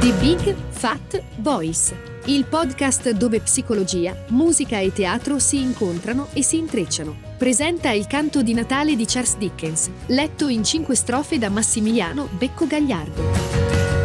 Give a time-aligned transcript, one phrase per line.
[0.00, 6.56] The Big Fat Voice, il podcast dove psicologia, musica e teatro si incontrano e si
[6.56, 7.14] intrecciano.
[7.36, 12.66] Presenta il canto di Natale di Charles Dickens, letto in cinque strofe da Massimiliano Becco
[12.66, 13.99] Gagliardo.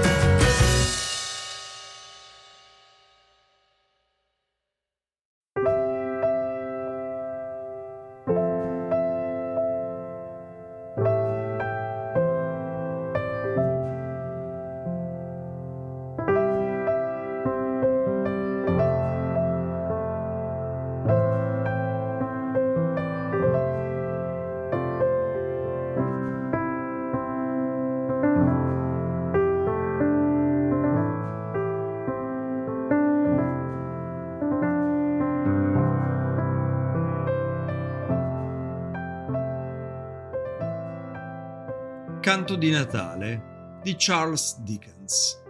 [42.55, 45.41] Canto di Natale di Charles Dickens.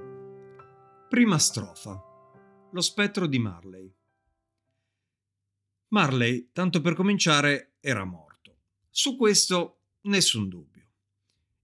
[1.08, 2.02] Prima strofa.
[2.72, 3.94] Lo spettro di Marley.
[5.90, 8.58] Marley, tanto per cominciare, era morto.
[8.90, 10.84] Su questo nessun dubbio.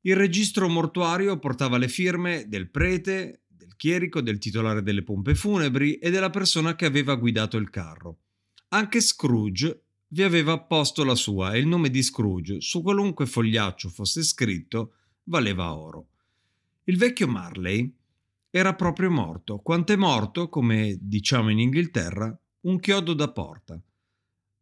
[0.02, 5.96] Il registro mortuario portava le firme del prete, del chierico, del titolare delle pompe funebri
[5.96, 8.20] e della persona che aveva guidato il carro.
[8.68, 13.90] Anche Scrooge vi aveva apposto la sua e il nome di Scrooge su qualunque fogliaccio
[13.90, 16.08] fosse scritto valeva oro.
[16.86, 17.94] Il vecchio Marley
[18.50, 23.82] era proprio morto, quanto è morto, come diciamo in Inghilterra, un chiodo da porta.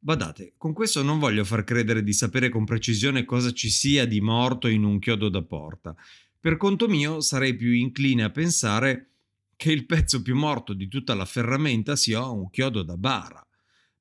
[0.01, 4.21] Badate, con questo non voglio far credere di sapere con precisione cosa ci sia di
[4.21, 5.95] morto in un chiodo da porta.
[6.39, 9.07] Per conto mio sarei più incline a pensare
[9.57, 13.45] che il pezzo più morto di tutta la ferramenta sia un chiodo da bara.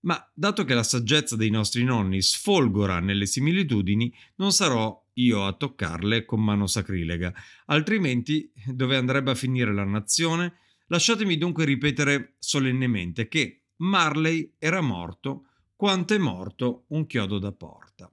[0.01, 5.53] Ma dato che la saggezza dei nostri nonni sfolgora nelle similitudini, non sarò io a
[5.53, 7.33] toccarle con mano sacrilega,
[7.67, 10.59] altrimenti dove andrebbe a finire la nazione?
[10.87, 18.11] Lasciatemi dunque ripetere solennemente che Marley era morto quanto è morto un chiodo da porta.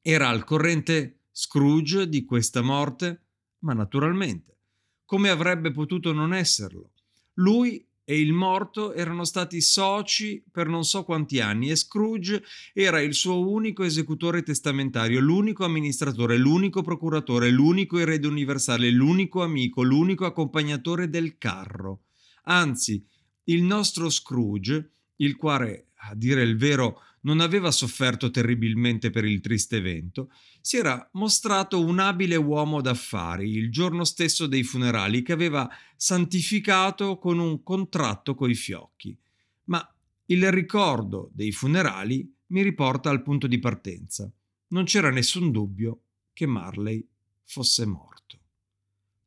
[0.00, 3.26] Era al corrente Scrooge di questa morte?
[3.60, 4.56] Ma naturalmente.
[5.04, 6.92] Come avrebbe potuto non esserlo?
[7.34, 13.00] Lui e il morto erano stati soci per non so quanti anni e Scrooge era
[13.00, 20.26] il suo unico esecutore testamentario, l'unico amministratore, l'unico procuratore, l'unico erede universale, l'unico amico, l'unico
[20.26, 22.02] accompagnatore del carro.
[22.44, 23.02] Anzi,
[23.44, 29.40] il nostro Scrooge, il quale, a dire il vero, non aveva sofferto terribilmente per il
[29.40, 35.32] triste evento, si era mostrato un abile uomo d'affari il giorno stesso dei funerali che
[35.32, 39.16] aveva santificato con un contratto coi fiocchi.
[39.64, 39.86] Ma
[40.26, 44.30] il ricordo dei funerali mi riporta al punto di partenza.
[44.68, 46.02] Non c'era nessun dubbio
[46.32, 47.06] che Marley
[47.44, 48.38] fosse morto.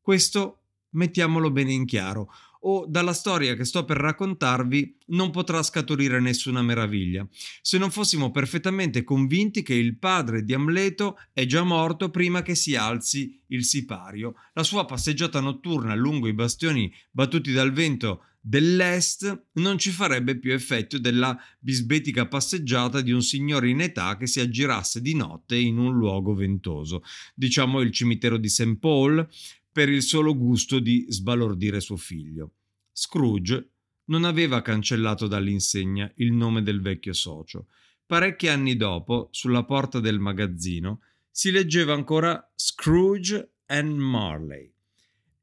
[0.00, 2.30] Questo mettiamolo bene in chiaro
[2.68, 7.26] o dalla storia che sto per raccontarvi non potrà scaturire nessuna meraviglia,
[7.62, 12.54] se non fossimo perfettamente convinti che il padre di Amleto è già morto prima che
[12.54, 14.34] si alzi il sipario.
[14.54, 20.52] La sua passeggiata notturna lungo i bastioni battuti dal vento dell'est non ci farebbe più
[20.52, 25.78] effetto della bisbetica passeggiata di un signore in età che si aggirasse di notte in
[25.78, 27.02] un luogo ventoso,
[27.34, 28.76] diciamo il cimitero di St.
[28.78, 29.28] Paul,
[29.72, 32.52] per il solo gusto di sbalordire suo figlio.
[32.98, 33.72] Scrooge
[34.04, 37.66] non aveva cancellato dall'insegna il nome del vecchio socio.
[38.06, 44.72] Parecchi anni dopo, sulla porta del magazzino, si leggeva ancora Scrooge and Marley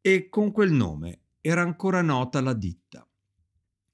[0.02, 3.08] e con quel nome era ancora nota la ditta.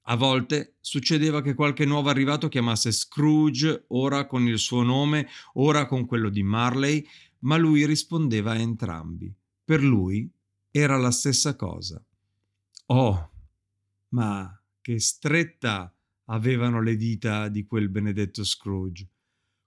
[0.04, 5.84] A volte succedeva che qualche nuovo arrivato chiamasse Scrooge ora con il suo nome, ora
[5.84, 7.06] con quello di Marley,
[7.40, 9.30] ma lui rispondeva a entrambi.
[9.62, 10.32] Per lui
[10.70, 12.02] era la stessa cosa.
[12.86, 13.29] Oh,
[14.10, 15.94] ma che stretta
[16.26, 19.08] avevano le dita di quel benedetto Scrooge,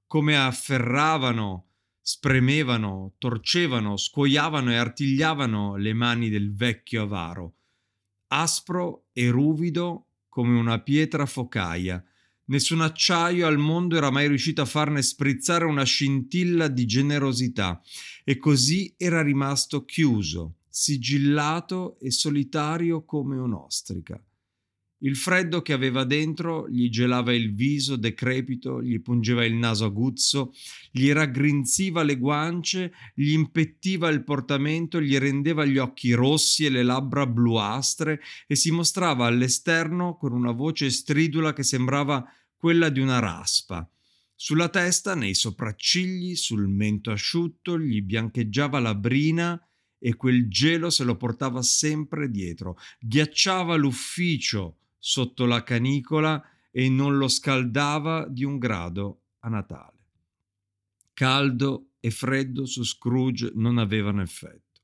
[0.07, 1.67] come afferravano,
[2.01, 7.55] spremevano, torcevano, scuoiavano e artigliavano le mani del vecchio avaro,
[8.27, 12.03] aspro e ruvido come una pietra focaia.
[12.45, 17.81] Nessun acciaio al mondo era mai riuscito a farne sprizzare una scintilla di generosità,
[18.23, 24.21] e così era rimasto chiuso, sigillato e solitario come un'ostrica.
[25.05, 30.53] Il freddo che aveva dentro gli gelava il viso decrepito, gli pungeva il naso aguzzo,
[30.91, 36.83] gli raggrinziva le guance, gli impettiva il portamento, gli rendeva gli occhi rossi e le
[36.83, 42.25] labbra bluastre e si mostrava all'esterno con una voce stridula che sembrava
[42.55, 43.85] quella di una raspa.
[44.33, 49.61] Sulla testa, nei sopraccigli, sul mento asciutto, gli biancheggiava la brina
[49.99, 56.41] e quel gelo se lo portava sempre dietro, ghiacciava l'ufficio sotto la canicola
[56.71, 59.97] e non lo scaldava di un grado a Natale.
[61.11, 64.79] Caldo e freddo su Scrooge non avevano effetto.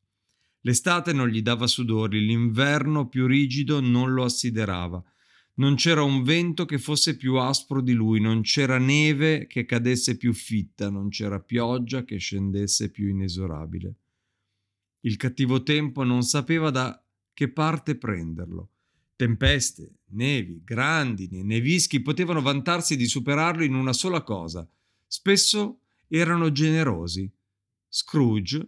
[0.64, 5.02] L'estate non gli dava sudori, l'inverno più rigido non lo assiderava.
[5.54, 10.18] Non c'era un vento che fosse più aspro di lui, non c'era neve che cadesse
[10.18, 13.94] più fitta, non c'era pioggia che scendesse più inesorabile.
[15.02, 17.02] Il cattivo tempo non sapeva da
[17.34, 18.72] che parte prenderlo.
[19.20, 24.66] Tempeste, nevi, grandini nevischi potevano vantarsi di superarlo in una sola cosa.
[25.06, 27.30] Spesso erano generosi.
[27.90, 28.66] Scrooge,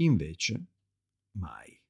[0.00, 0.66] invece,
[1.38, 1.80] mai.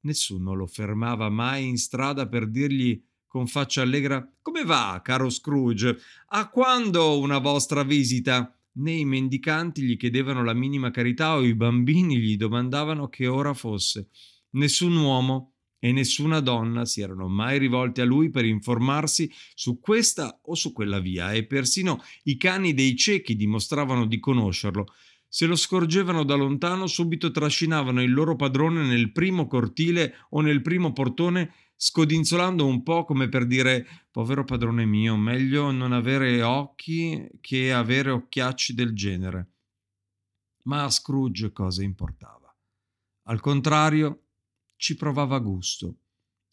[0.00, 5.96] Nessuno lo fermava mai in strada per dirgli con faccia allegra Come va, caro Scrooge?
[6.26, 8.54] A quando una vostra visita?
[8.72, 13.54] Né i mendicanti gli chiedevano la minima carità o i bambini gli domandavano che ora
[13.54, 14.10] fosse.
[14.50, 15.49] Nessun uomo
[15.80, 20.72] e nessuna donna si erano mai rivolti a lui per informarsi su questa o su
[20.72, 24.86] quella via e persino i cani dei ciechi dimostravano di conoscerlo.
[25.26, 30.60] Se lo scorgevano da lontano, subito trascinavano il loro padrone nel primo cortile o nel
[30.60, 37.26] primo portone, scodinzolando un po' come per dire povero padrone mio, meglio non avere occhi
[37.40, 39.52] che avere occhiacci del genere.
[40.64, 42.52] Ma a Scrooge cosa importava?
[43.28, 44.19] Al contrario,
[44.80, 45.96] ci provava gusto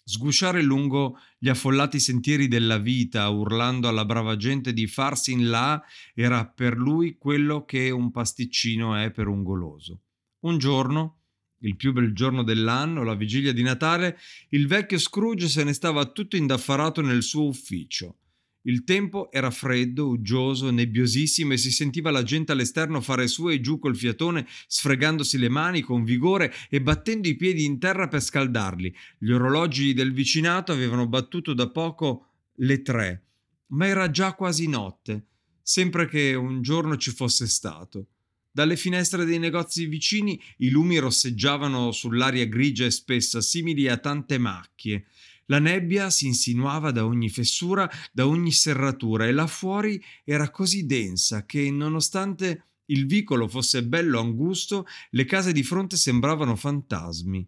[0.08, 5.84] sgusciare lungo gli affollati sentieri della vita, urlando alla brava gente di farsi in là,
[6.14, 10.04] era per lui quello che un pasticcino è per un goloso.
[10.46, 11.24] Un giorno,
[11.60, 14.18] il più bel giorno dell'anno, la vigilia di Natale,
[14.50, 18.20] il vecchio Scrooge se ne stava tutto indaffarato nel suo ufficio.
[18.68, 23.62] Il tempo era freddo, uggioso, nebbiosissimo e si sentiva la gente all'esterno fare su e
[23.62, 28.22] giù col fiatone, sfregandosi le mani con vigore e battendo i piedi in terra per
[28.22, 28.94] scaldarli.
[29.20, 32.26] Gli orologi del vicinato avevano battuto da poco
[32.56, 33.24] le tre,
[33.68, 35.28] ma era già quasi notte,
[35.62, 38.08] sempre che un giorno ci fosse stato.
[38.52, 44.38] Dalle finestre dei negozi vicini i lumi rosseggiavano sull'aria grigia e spessa, simili a tante
[44.38, 45.06] macchie.
[45.48, 50.86] La nebbia si insinuava da ogni fessura, da ogni serratura e là fuori era così
[50.86, 57.48] densa che, nonostante il vicolo fosse bello angusto, le case di fronte sembravano fantasmi.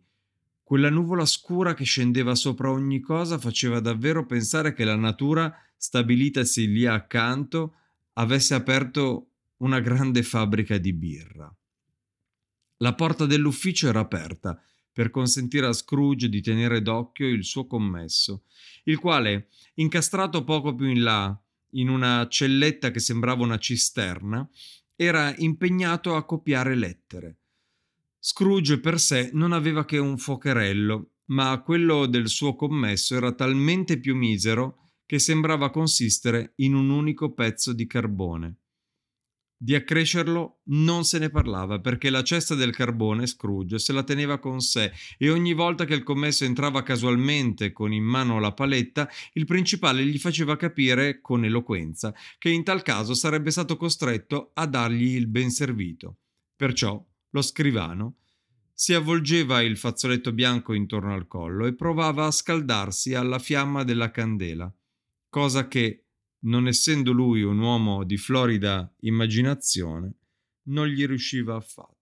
[0.64, 6.68] Quella nuvola scura che scendeva sopra ogni cosa faceva davvero pensare che la natura, stabilitasi
[6.68, 7.76] lì accanto,
[8.14, 11.54] avesse aperto una grande fabbrica di birra.
[12.78, 14.62] La porta dell'ufficio era aperta
[14.92, 18.44] per consentire a Scrooge di tenere d'occhio il suo commesso,
[18.84, 21.40] il quale, incastrato poco più in là,
[21.74, 24.48] in una celletta che sembrava una cisterna,
[24.96, 27.38] era impegnato a copiare lettere.
[28.20, 34.00] Scrooge per sé non aveva che un focherello, ma quello del suo commesso era talmente
[34.00, 38.56] più misero che sembrava consistere in un unico pezzo di carbone.
[39.62, 44.40] Di accrescerlo non se ne parlava perché la cesta del carbone Scrooge se la teneva
[44.40, 49.10] con sé e ogni volta che il commesso entrava casualmente con in mano la paletta,
[49.34, 54.66] il principale gli faceva capire con eloquenza che in tal caso sarebbe stato costretto a
[54.66, 56.20] dargli il ben servito.
[56.56, 58.16] Perciò lo scrivano
[58.74, 64.10] si avvolgeva il fazzoletto bianco intorno al collo e provava a scaldarsi alla fiamma della
[64.10, 64.74] candela,
[65.28, 66.06] cosa che
[66.42, 70.14] non essendo lui un uomo di florida immaginazione,
[70.64, 71.98] non gli riusciva affatto.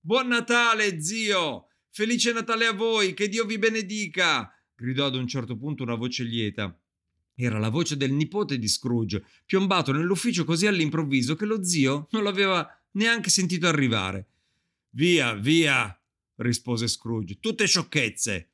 [0.00, 1.66] Buon Natale, zio!
[1.90, 4.52] Felice Natale a voi, che Dio vi benedica!
[4.74, 6.74] gridò ad un certo punto una voce lieta.
[7.34, 12.22] Era la voce del nipote di Scrooge, piombato nell'ufficio così all'improvviso che lo zio non
[12.22, 14.28] l'aveva neanche sentito arrivare.
[14.90, 15.98] Via, via,
[16.36, 18.49] rispose Scrooge, tutte sciocchezze.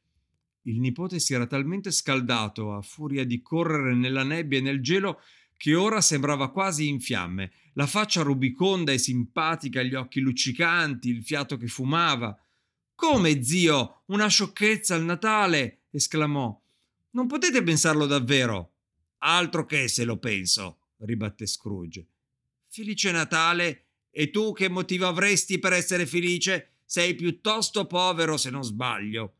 [0.66, 5.20] Il nipote si era talmente scaldato a furia di correre nella nebbia e nel gelo
[5.56, 11.24] che ora sembrava quasi in fiamme, la faccia rubiconda e simpatica, gli occhi luccicanti, il
[11.24, 12.38] fiato che fumava.
[12.94, 15.82] Come, zio, una sciocchezza al Natale?
[15.90, 16.60] esclamò.
[17.10, 18.72] Non potete pensarlo davvero?
[19.18, 22.06] Altro che se lo penso, ribatté Scrooge.
[22.66, 23.84] Felice Natale?
[24.10, 26.78] E tu che motivo avresti per essere felice?
[26.84, 29.34] Sei piuttosto povero se non sbaglio.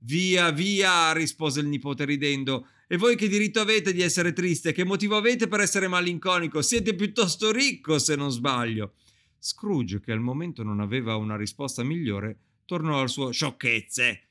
[0.00, 2.68] Via, via, rispose il nipote ridendo.
[2.86, 4.72] E voi che diritto avete di essere triste?
[4.72, 6.62] Che motivo avete per essere malinconico?
[6.62, 8.94] Siete piuttosto ricco, se non sbaglio.
[9.38, 14.28] Scrooge, che al momento non aveva una risposta migliore, tornò al suo sciocchezze.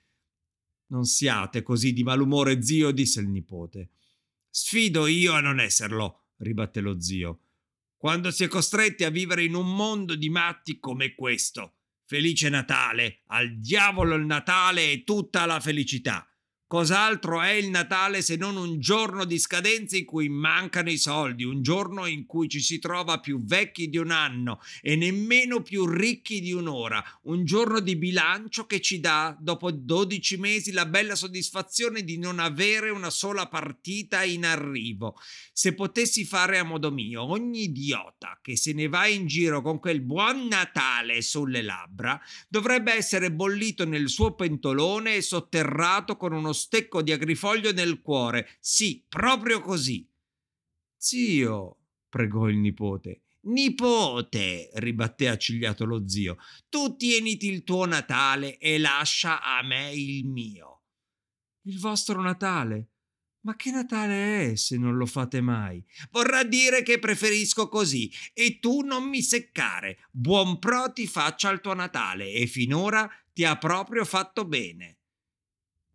[0.88, 3.90] Non siate così di malumore, zio, disse il nipote.
[4.50, 7.40] Sfido io a non esserlo, ribatté lo zio.
[7.98, 11.75] Quando si è costretti a vivere in un mondo di matti come questo.
[12.06, 16.28] Felice Natale, al diavolo il Natale e tutta la felicità.
[16.68, 21.44] Cos'altro è il Natale se non un giorno di scadenza in cui mancano i soldi,
[21.44, 25.86] un giorno in cui ci si trova più vecchi di un anno e nemmeno più
[25.86, 31.14] ricchi di un'ora, un giorno di bilancio che ci dà, dopo 12 mesi, la bella
[31.14, 35.20] soddisfazione di non avere una sola partita in arrivo.
[35.54, 39.78] Se potessi fare a modo mio, ogni idiota che se ne va in giro con
[39.78, 46.54] quel buon Natale sulle labbra dovrebbe essere bollito nel suo pentolone e sotterrato con uno
[46.56, 48.58] stecco di agrifoglio nel cuore.
[48.60, 50.10] Sì, proprio così.
[50.98, 51.78] Zio,
[52.10, 53.26] pregò il nipote.
[53.42, 60.26] Nipote, ribatté accigliato lo zio, tu tieniti il tuo Natale e lascia a me il
[60.26, 60.86] mio.
[61.68, 62.90] Il vostro Natale?
[63.42, 65.84] Ma che Natale è se non lo fate mai?
[66.10, 70.08] Vorrà dire che preferisco così e tu non mi seccare.
[70.10, 74.95] Buon pro ti faccia il tuo Natale e finora ti ha proprio fatto bene.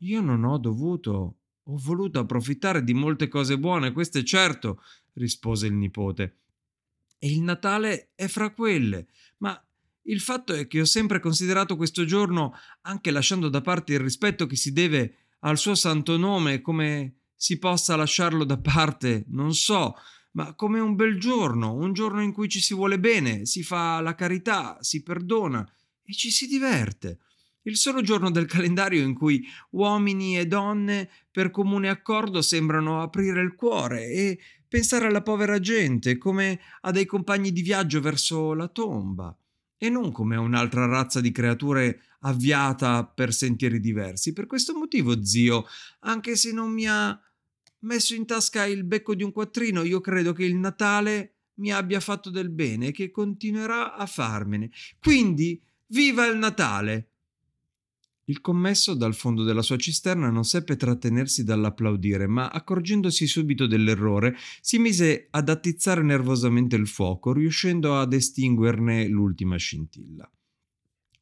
[0.02, 4.82] Io non ho dovuto, ho voluto approfittare di molte cose buone, questo è certo,
[5.14, 6.36] rispose il nipote.
[7.18, 9.62] E il Natale è fra quelle, ma
[10.04, 14.46] il fatto è che ho sempre considerato questo giorno, anche lasciando da parte il rispetto
[14.46, 19.94] che si deve al suo santo nome, come si possa lasciarlo da parte, non so,
[20.32, 24.00] ma come un bel giorno, un giorno in cui ci si vuole bene, si fa
[24.00, 25.66] la carità, si perdona
[26.02, 27.18] e ci si diverte
[27.62, 33.42] il solo giorno del calendario in cui uomini e donne per comune accordo sembrano aprire
[33.42, 38.68] il cuore e pensare alla povera gente come a dei compagni di viaggio verso la
[38.68, 39.36] tomba
[39.76, 44.34] e non come a un'altra razza di creature avviata per sentieri diversi.
[44.34, 45.64] Per questo motivo, zio,
[46.00, 47.18] anche se non mi ha
[47.80, 52.00] messo in tasca il becco di un quattrino, io credo che il Natale mi abbia
[52.00, 54.70] fatto del bene e che continuerà a farmene.
[55.00, 57.10] Quindi, viva il Natale!
[58.30, 64.36] Il commesso dal fondo della sua cisterna non seppe trattenersi dall'applaudire, ma accorgendosi subito dell'errore,
[64.60, 70.30] si mise ad attizzare nervosamente il fuoco, riuscendo ad estinguerne l'ultima scintilla.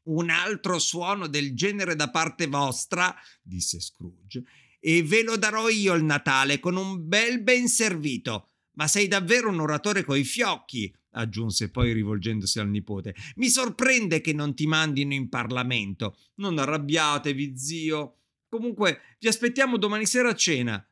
[0.03, 4.45] Un altro suono del genere da parte vostra, disse Scrooge,
[4.79, 8.51] e ve lo darò io il Natale con un bel ben servito.
[8.73, 13.15] Ma sei davvero un oratore coi fiocchi, aggiunse poi rivolgendosi al nipote.
[13.37, 16.17] Mi sorprende che non ti mandino in Parlamento.
[16.37, 18.17] Non arrabbiatevi, zio.
[18.49, 20.83] Comunque, vi aspettiamo domani sera a cena.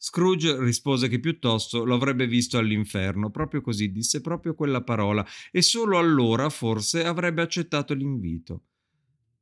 [0.00, 5.60] Scrooge rispose che piuttosto lo avrebbe visto all'inferno, proprio così disse proprio quella parola, e
[5.60, 8.62] solo allora forse avrebbe accettato l'invito.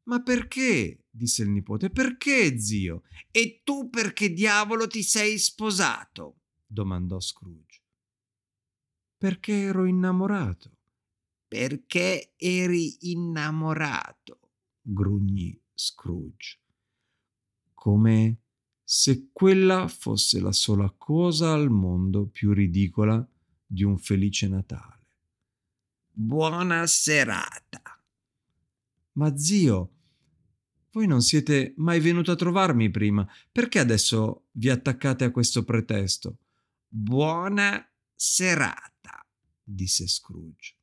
[0.04, 1.04] Ma perché?
[1.10, 1.90] disse il nipote.
[1.90, 3.02] Perché, zio?
[3.30, 6.38] E tu perché diavolo ti sei sposato?
[6.66, 7.65] domandò Scrooge.
[9.18, 10.70] Perché ero innamorato.
[11.48, 14.40] Perché eri innamorato,
[14.82, 16.58] grugnì Scrooge.
[17.72, 18.36] Come
[18.82, 23.26] se quella fosse la sola cosa al mondo più ridicola
[23.64, 25.06] di un felice Natale.
[26.12, 27.80] Buona serata.
[29.12, 29.90] Ma zio,
[30.92, 36.36] voi non siete mai venuto a trovarmi prima, perché adesso vi attaccate a questo pretesto?
[36.86, 38.95] Buona serata
[39.68, 40.76] disse Scrooge.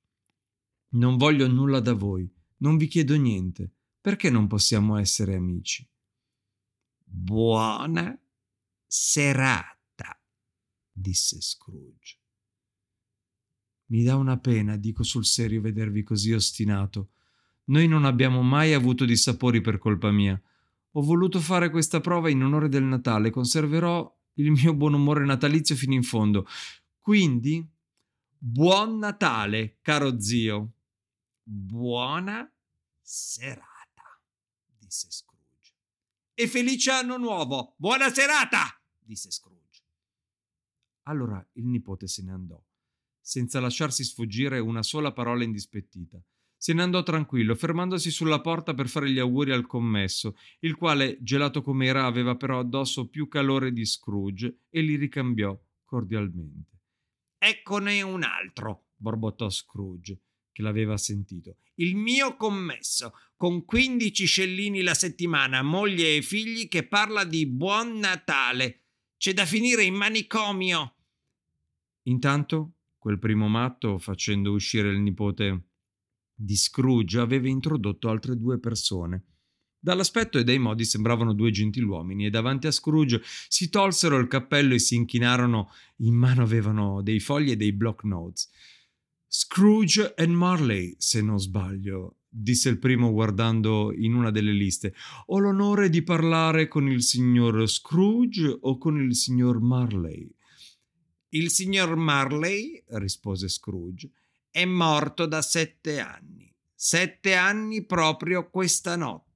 [0.89, 3.71] Non voglio nulla da voi, non vi chiedo niente.
[4.01, 5.87] Perché non possiamo essere amici?
[7.05, 8.19] Buona
[8.85, 10.19] serata,
[10.91, 12.17] disse Scrooge.
[13.85, 17.11] Mi dà una pena, dico sul serio, vedervi così ostinato.
[17.65, 20.39] Noi non abbiamo mai avuto dissapori per colpa mia.
[20.91, 25.75] Ho voluto fare questa prova in onore del Natale, conserverò il mio buon umore natalizio
[25.75, 26.45] fino in fondo.
[26.99, 27.65] Quindi
[28.45, 30.73] Buon Natale, caro zio.
[31.41, 32.45] Buona
[32.99, 34.21] serata,
[34.77, 35.71] disse Scrooge.
[36.33, 37.73] E felice anno nuovo.
[37.77, 39.83] Buona serata, disse Scrooge.
[41.03, 42.61] Allora il nipote se ne andò,
[43.21, 46.21] senza lasciarsi sfuggire una sola parola indispettita.
[46.57, 51.17] Se ne andò tranquillo, fermandosi sulla porta per fare gli auguri al commesso, il quale,
[51.21, 56.72] gelato com'era, aveva però addosso più calore di Scrooge e li ricambiò cordialmente.
[57.45, 60.17] Eccone un altro, borbottò Scrooge,
[60.53, 61.57] che l'aveva sentito.
[61.75, 67.97] Il mio commesso, con quindici scellini la settimana, moglie e figli, che parla di buon
[67.99, 68.83] Natale.
[69.17, 70.95] C'è da finire in manicomio.
[72.03, 75.63] Intanto, quel primo matto, facendo uscire il nipote
[76.33, 79.32] di Scrooge, aveva introdotto altre due persone
[79.83, 84.75] Dall'aspetto e dai modi sembravano due gentiluomini e davanti a Scrooge si tolsero il cappello
[84.75, 85.73] e si inchinarono.
[85.97, 88.49] In mano avevano dei fogli e dei block notes.
[89.27, 94.95] Scrooge and Marley, se non sbaglio, disse il primo guardando in una delle liste.
[95.25, 100.33] Ho l'onore di parlare con il signor Scrooge o con il signor Marley?
[101.31, 104.09] Il signor Marley, rispose Scrooge,
[104.49, 106.49] è morto da sette anni.
[106.73, 109.32] Sette anni proprio questa notte.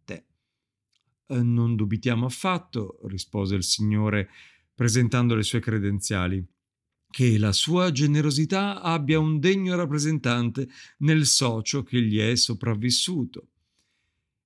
[1.28, 4.30] Eh, non dubitiamo affatto, rispose il signore,
[4.74, 6.46] presentando le sue credenziali
[7.10, 10.68] che la sua generosità abbia un degno rappresentante
[11.00, 13.48] nel socio che gli è sopravvissuto.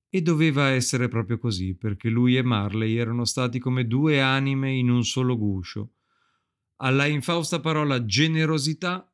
[0.10, 4.90] E doveva essere proprio così, perché lui e Marley erano stati come due anime in
[4.90, 5.94] un solo guscio.
[6.78, 9.06] Alla infausta parola generosità,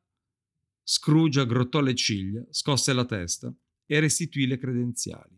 [0.82, 3.52] Scrooge aggrottò le ciglia, scosse la testa
[3.86, 5.37] e restituì le credenziali.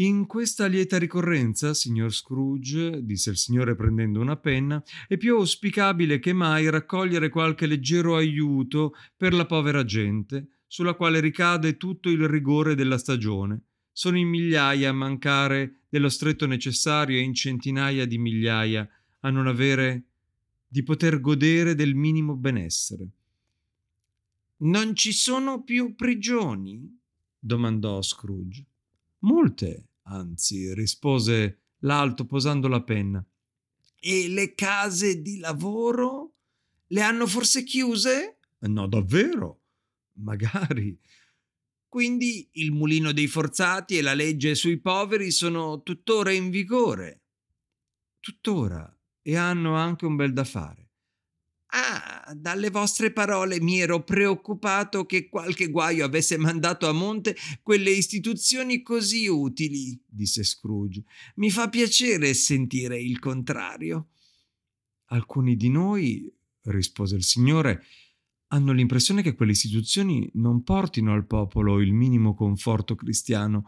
[0.00, 6.18] In questa lieta ricorrenza, signor Scrooge, disse il signore prendendo una penna, è più auspicabile
[6.18, 12.26] che mai raccogliere qualche leggero aiuto per la povera gente, sulla quale ricade tutto il
[12.26, 13.64] rigore della stagione.
[13.92, 18.88] Sono in migliaia a mancare dello stretto necessario e in centinaia di migliaia
[19.18, 20.04] a non avere
[20.66, 23.06] di poter godere del minimo benessere.
[24.60, 26.98] Non ci sono più prigioni?
[27.38, 28.64] domandò Scrooge.
[29.22, 33.24] Molte, anzi, rispose l'alto posando la penna.
[33.98, 36.34] E le case di lavoro?
[36.88, 38.38] Le hanno forse chiuse?
[38.60, 39.60] No, davvero?
[40.14, 40.98] Magari.
[41.88, 47.22] Quindi il mulino dei forzati e la legge sui poveri sono tuttora in vigore.
[48.20, 50.89] Tuttora, e hanno anche un bel da fare.
[51.72, 57.90] Ah, dalle vostre parole mi ero preoccupato che qualche guaio avesse mandato a monte quelle
[57.90, 61.04] istituzioni così utili, disse Scrooge.
[61.36, 64.08] Mi fa piacere sentire il contrario.
[65.12, 67.84] Alcuni di noi, rispose il signore,
[68.48, 73.66] hanno l'impressione che quelle istituzioni non portino al popolo il minimo conforto cristiano,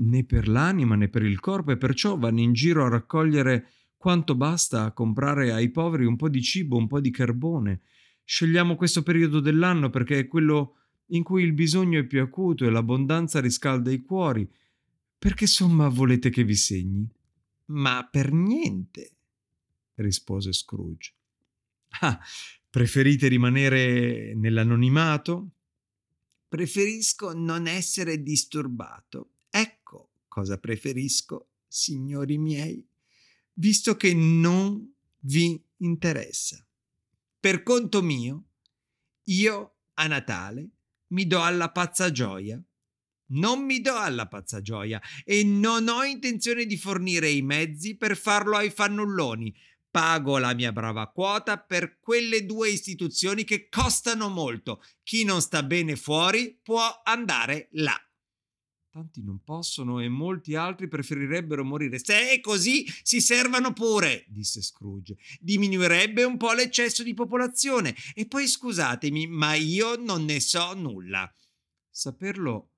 [0.00, 4.36] né per l'anima né per il corpo, e perciò vanno in giro a raccogliere quanto
[4.36, 7.82] basta a comprare ai poveri un po' di cibo, un po' di carbone.
[8.24, 12.70] Scegliamo questo periodo dell'anno perché è quello in cui il bisogno è più acuto e
[12.70, 14.48] l'abbondanza riscalda i cuori.
[15.18, 17.10] Perché somma volete che vi segni?
[17.66, 19.12] Ma per niente,
[19.96, 21.12] rispose Scrooge.
[22.00, 22.20] Ah,
[22.70, 25.50] preferite rimanere nell'anonimato?
[26.48, 29.30] Preferisco non essere disturbato.
[29.50, 32.87] Ecco cosa preferisco, signori miei
[33.58, 36.64] visto che non vi interessa.
[37.40, 38.44] Per conto mio,
[39.24, 40.70] io a Natale
[41.08, 42.60] mi do alla pazza gioia.
[43.30, 48.16] Non mi do alla pazza gioia e non ho intenzione di fornire i mezzi per
[48.16, 49.54] farlo ai fannulloni.
[49.90, 54.82] Pago la mia brava quota per quelle due istituzioni che costano molto.
[55.02, 58.07] Chi non sta bene fuori può andare là.
[58.90, 61.98] Tanti non possono e molti altri preferirebbero morire.
[61.98, 65.16] Se è così, si servano pure, disse Scrooge.
[65.40, 67.94] Diminuirebbe un po' l'eccesso di popolazione.
[68.14, 71.30] E poi scusatemi, ma io non ne so nulla.
[71.90, 72.70] Saperlo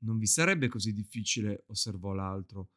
[0.00, 2.70] non vi sarebbe così difficile, osservò l'altro.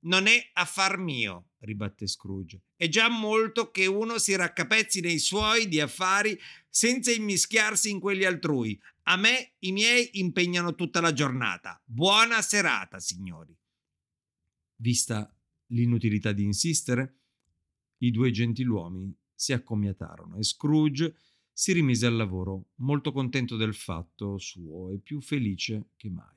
[0.00, 2.62] Non è affar mio, ribatté Scrooge.
[2.76, 8.24] È già molto che uno si raccapezzi nei suoi di affari senza immischiarsi in quelli
[8.24, 8.78] altrui.
[9.08, 11.80] A me i miei impegnano tutta la giornata.
[11.84, 13.56] Buona serata, signori.
[14.76, 15.32] Vista
[15.66, 17.14] l'inutilità di insistere,
[17.98, 21.14] i due gentiluomini si accomiatarono e Scrooge
[21.52, 26.34] si rimise al lavoro, molto contento del fatto suo e più felice che mai.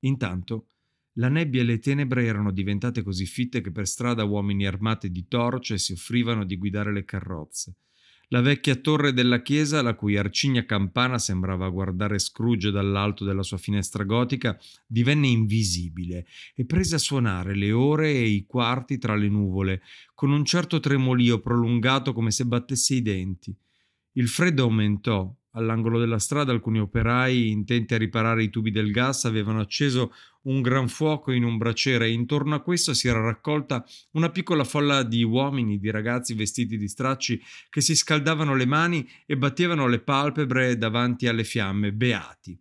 [0.00, 0.68] Intanto
[1.14, 5.28] la nebbia e le tenebre erano diventate così fitte che per strada uomini armati di
[5.28, 7.76] torce si offrivano di guidare le carrozze.
[8.28, 13.58] La vecchia torre della chiesa, la cui arcigna campana sembrava guardare Scrooge dall'alto della sua
[13.58, 19.28] finestra gotica, divenne invisibile e prese a suonare le ore e i quarti tra le
[19.28, 19.82] nuvole,
[20.14, 23.54] con un certo tremolio prolungato come se battesse i denti.
[24.12, 29.24] Il freddo aumentò All'angolo della strada alcuni operai, intenti a riparare i tubi del gas,
[29.24, 30.12] avevano acceso
[30.42, 34.64] un gran fuoco in un braciere e intorno a questo si era raccolta una piccola
[34.64, 37.40] folla di uomini, di ragazzi vestiti di stracci
[37.70, 42.58] che si scaldavano le mani e battevano le palpebre davanti alle fiamme, beati.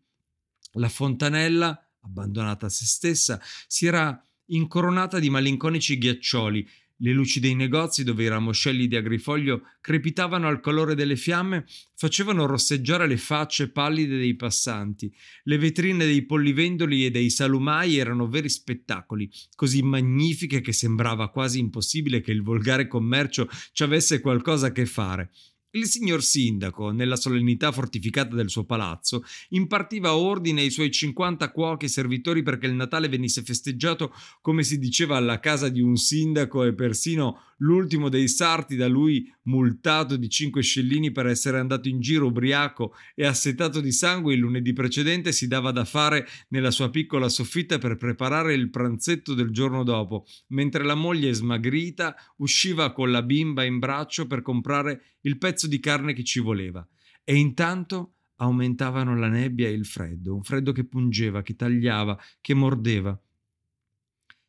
[0.73, 6.67] La fontanella, abbandonata a se stessa, si era incoronata di malinconici ghiaccioli
[7.03, 12.45] le luci dei negozi dove i ramoscelli di agrifoglio crepitavano al colore delle fiamme facevano
[12.45, 15.13] rosseggiare le facce pallide dei passanti.
[15.43, 21.59] Le vetrine dei pollivendoli e dei salumai erano veri spettacoli, così magnifiche che sembrava quasi
[21.59, 25.29] impossibile che il volgare commercio ci avesse qualcosa a che fare.
[25.75, 31.85] Il signor sindaco, nella solennità fortificata del suo palazzo, impartiva ordine ai suoi 50 cuochi
[31.85, 36.63] e servitori perché il Natale venisse festeggiato come si diceva alla casa di un sindaco
[36.63, 41.99] e persino l'ultimo dei sarti da lui multato di 5 scellini per essere andato in
[41.99, 46.89] giro ubriaco e assetato di sangue il lunedì precedente si dava da fare nella sua
[46.89, 53.11] piccola soffitta per preparare il pranzetto del giorno dopo, mentre la moglie smagrita usciva con
[53.11, 56.87] la bimba in braccio per comprare il pezzo di carne che ci voleva.
[57.23, 62.53] E intanto aumentavano la nebbia e il freddo, un freddo che pungeva, che tagliava, che
[62.53, 63.19] mordeva.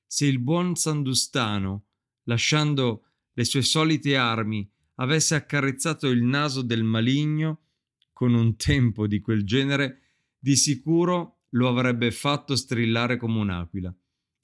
[0.07, 1.85] Se il buon Sandustano,
[2.25, 7.61] lasciando le sue solite armi, avesse accarezzato il naso del maligno,
[8.13, 10.01] con un tempo di quel genere,
[10.39, 13.95] di sicuro lo avrebbe fatto strillare come un'aquila.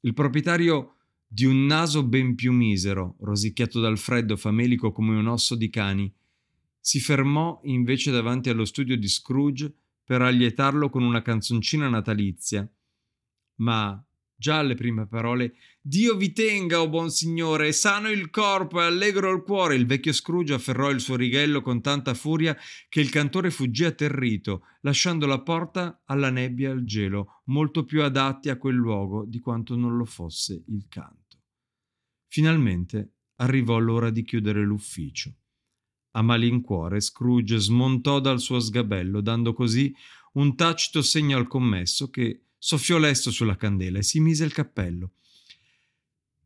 [0.00, 5.54] Il proprietario di un naso ben più misero, rosicchiato dal freddo, famelico come un osso
[5.54, 6.12] di cani,
[6.80, 12.68] si fermò invece davanti allo studio di Scrooge per allietarlo con una canzoncina natalizia.
[13.56, 14.02] Ma
[14.34, 18.84] già alle prime parole Dio vi tenga, o oh buon signore, sano il corpo e
[18.84, 19.76] allegro il cuore.
[19.76, 22.54] Il vecchio Scrooge afferrò il suo righello con tanta furia
[22.90, 28.02] che il cantore fuggì atterrito, lasciando la porta alla nebbia e al gelo, molto più
[28.02, 31.38] adatti a quel luogo di quanto non lo fosse il canto.
[32.28, 35.34] Finalmente arrivò l'ora di chiudere l'ufficio.
[36.12, 39.94] A malincuore Scrooge smontò dal suo sgabello, dando così
[40.32, 45.12] un tacito segno al commesso che soffiò lesto sulla candela e si mise il cappello.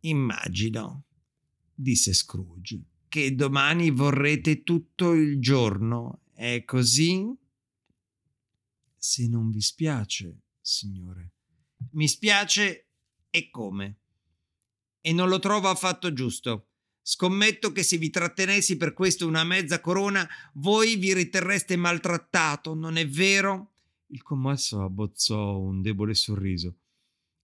[0.00, 1.04] Immagino,
[1.74, 6.20] disse Scrooge, che domani vorrete tutto il giorno.
[6.34, 7.32] È così?
[8.96, 11.32] Se non vi spiace, signore.
[11.92, 12.88] Mi spiace
[13.30, 13.98] e come?
[15.00, 16.68] E non lo trovo affatto giusto.
[17.06, 22.96] Scommetto che se vi trattenessi per questo una mezza corona, voi vi riterreste maltrattato, non
[22.96, 23.72] è vero?
[24.06, 26.76] Il commesso abbozzò un debole sorriso.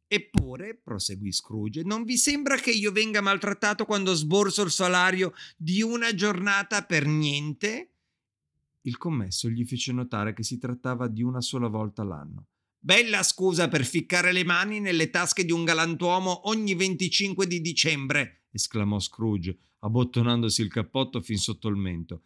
[0.07, 5.83] Eppure, proseguì Scrooge, non vi sembra che io venga maltrattato quando sborso il salario di
[5.83, 7.91] una giornata per niente?
[8.81, 12.47] Il commesso gli fece notare che si trattava di una sola volta l'anno.
[12.83, 18.45] Bella scusa per ficcare le mani nelle tasche di un galantuomo ogni 25 di dicembre,
[18.51, 22.23] esclamò Scrooge, abbottonandosi il cappotto fin sotto il mento.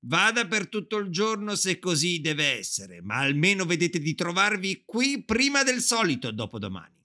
[0.00, 5.24] Vada per tutto il giorno se così deve essere, ma almeno vedete di trovarvi qui
[5.24, 7.02] prima del solito dopodomani.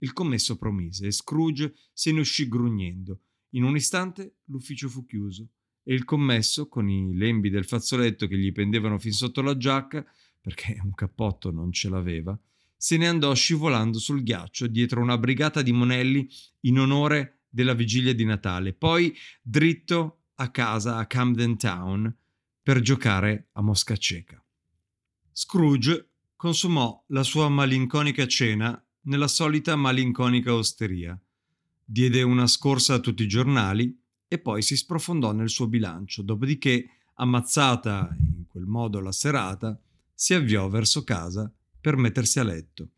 [0.00, 3.20] Il commesso promise e Scrooge se ne uscì grugnendo.
[3.54, 5.48] In un istante l'ufficio fu chiuso
[5.82, 10.04] e il commesso, con i lembi del fazzoletto che gli pendevano fin sotto la giacca,
[10.44, 12.38] perché un cappotto non ce l'aveva,
[12.76, 16.28] se ne andò scivolando sul ghiaccio dietro una brigata di monelli
[16.60, 22.14] in onore della vigilia di Natale, poi dritto a casa a Camden Town
[22.62, 24.44] per giocare a Mosca Cieca.
[25.32, 31.18] Scrooge consumò la sua malinconica cena nella solita malinconica osteria,
[31.82, 36.88] diede una scorsa a tutti i giornali e poi si sprofondò nel suo bilancio, dopodiché,
[37.14, 39.78] ammazzata in quel modo la serata,
[40.14, 42.90] si avviò verso casa per mettersi a letto.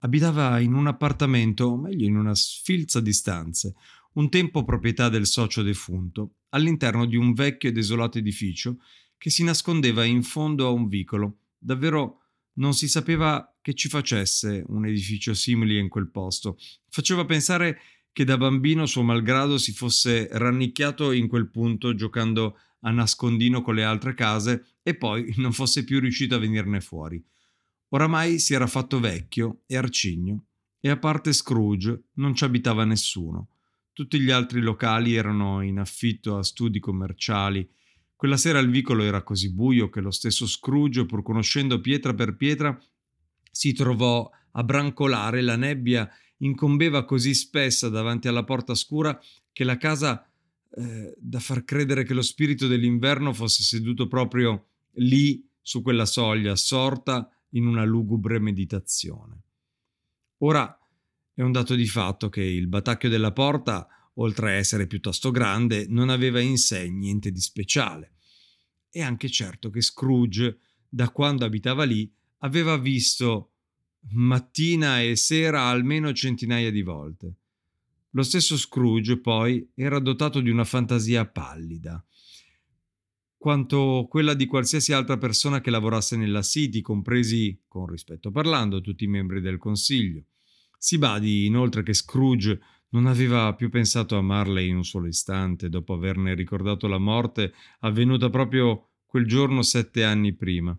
[0.00, 3.74] Abitava in un appartamento, o meglio in una sfilza di stanze,
[4.14, 8.78] un tempo proprietà del socio defunto, all'interno di un vecchio e desolato edificio
[9.16, 11.38] che si nascondeva in fondo a un vicolo.
[11.58, 12.22] Davvero
[12.54, 16.58] non si sapeva che ci facesse un edificio simile in quel posto.
[16.88, 17.80] Faceva pensare
[18.12, 23.74] che da bambino suo malgrado si fosse rannicchiato in quel punto giocando a nascondino con
[23.74, 27.22] le altre case e poi non fosse più riuscito a venirne fuori.
[27.90, 30.44] Oramai si era fatto vecchio e arcigno,
[30.80, 33.48] e a parte Scrooge non ci abitava nessuno.
[33.92, 37.68] Tutti gli altri locali erano in affitto a studi commerciali.
[38.14, 42.36] Quella sera il vicolo era così buio che lo stesso Scrooge, pur conoscendo pietra per
[42.36, 42.78] pietra,
[43.50, 49.18] si trovò a brancolare, la nebbia incombeva così spessa davanti alla porta scura
[49.52, 50.28] che la casa
[50.70, 56.52] eh, da far credere che lo spirito dell'inverno fosse seduto proprio lì su quella soglia,
[56.52, 59.42] assorta in una lugubre meditazione.
[60.38, 60.78] Ora
[61.34, 65.86] è un dato di fatto che il batacchio della porta, oltre a essere piuttosto grande,
[65.88, 68.14] non aveva in sé niente di speciale.
[68.90, 73.52] È anche certo che Scrooge, da quando abitava lì, aveva visto
[74.10, 77.34] mattina e sera almeno centinaia di volte.
[78.12, 82.02] Lo stesso Scrooge, poi, era dotato di una fantasia pallida,
[83.36, 89.04] quanto quella di qualsiasi altra persona che lavorasse nella City, compresi, con rispetto parlando, tutti
[89.04, 90.24] i membri del Consiglio.
[90.78, 95.68] Si badi inoltre che Scrooge non aveva più pensato a Marley in un solo istante,
[95.68, 100.78] dopo averne ricordato la morte avvenuta proprio quel giorno sette anni prima.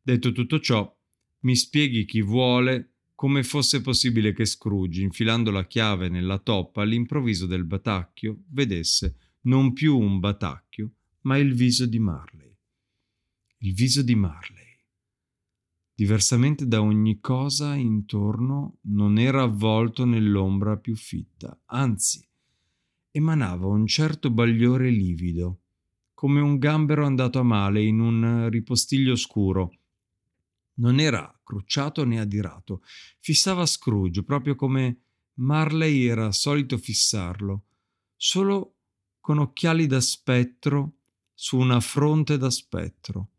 [0.00, 0.96] Detto tutto ciò,
[1.42, 7.46] mi spieghi chi vuole come fosse possibile che Scrooge, infilando la chiave nella toppa all'improvviso
[7.46, 10.90] del batacchio, vedesse non più un batacchio,
[11.22, 12.56] ma il viso di Marley.
[13.58, 14.70] Il viso di Marley.
[15.94, 22.26] Diversamente da ogni cosa intorno, non era avvolto nell'ombra più fitta, anzi,
[23.12, 25.60] emanava un certo bagliore livido,
[26.12, 29.76] come un gambero andato a male in un ripostiglio scuro.
[30.74, 32.82] Non era crucciato né adirato,
[33.20, 35.02] fissava Scrooge proprio come
[35.34, 37.64] Marley era solito fissarlo,
[38.16, 38.76] solo
[39.20, 40.98] con occhiali da spettro
[41.34, 43.30] su una fronte da spettro.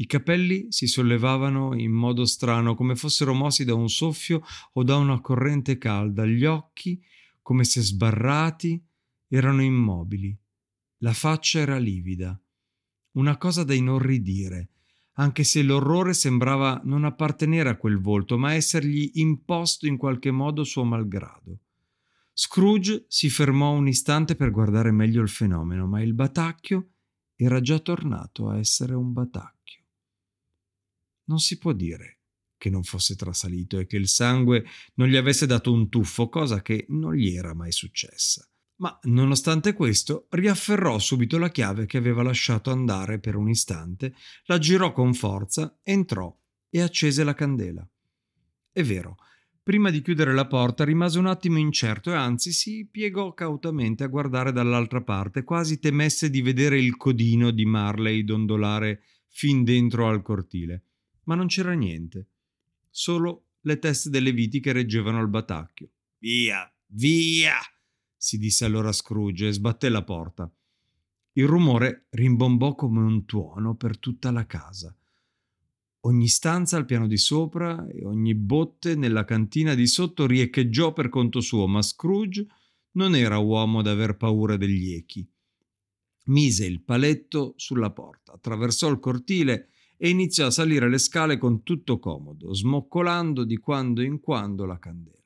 [0.00, 4.42] I capelli si sollevavano in modo strano, come fossero mossi da un soffio
[4.74, 6.24] o da una corrente calda.
[6.24, 7.02] Gli occhi,
[7.42, 8.80] come se sbarrati,
[9.26, 10.36] erano immobili.
[10.98, 12.40] La faccia era livida.
[13.12, 14.68] Una cosa da inorridire,
[15.18, 20.64] anche se l'orrore sembrava non appartenere a quel volto, ma essergli imposto in qualche modo
[20.64, 21.60] suo malgrado.
[22.32, 26.88] Scrooge si fermò un istante per guardare meglio il fenomeno, ma il batacchio
[27.34, 29.58] era già tornato a essere un batacchio
[31.28, 32.18] non si può dire
[32.58, 36.60] che non fosse trasalito e che il sangue non gli avesse dato un tuffo, cosa
[36.60, 38.50] che non gli era mai successa.
[38.78, 44.14] Ma nonostante questo, riafferrò subito la chiave che aveva lasciato andare per un istante,
[44.44, 46.34] la girò con forza, entrò
[46.70, 47.88] e accese la candela.
[48.70, 49.16] È vero,
[49.62, 54.08] prima di chiudere la porta rimase un attimo incerto e anzi si piegò cautamente a
[54.08, 60.22] guardare dall'altra parte, quasi temesse di vedere il codino di Marley dondolare fin dentro al
[60.22, 60.82] cortile
[61.28, 62.26] ma non c'era niente,
[62.90, 65.90] solo le teste delle viti che reggevano il batacchio.
[66.18, 67.56] Via, via!
[68.18, 70.52] Si disse allora Scrooge e sbatté la porta.
[71.32, 74.94] Il rumore rimbombò come un tuono per tutta la casa.
[76.00, 81.08] Ogni stanza al piano di sopra e ogni botte nella cantina di sotto riecheggiò per
[81.08, 82.46] conto suo, ma Scrooge
[82.92, 85.28] non era uomo da aver paura degli echi.
[86.26, 91.62] Mise il paletto sulla porta, attraversò il cortile e iniziò a salire le scale con
[91.62, 95.17] tutto comodo, smoccolando di quando in quando la candela.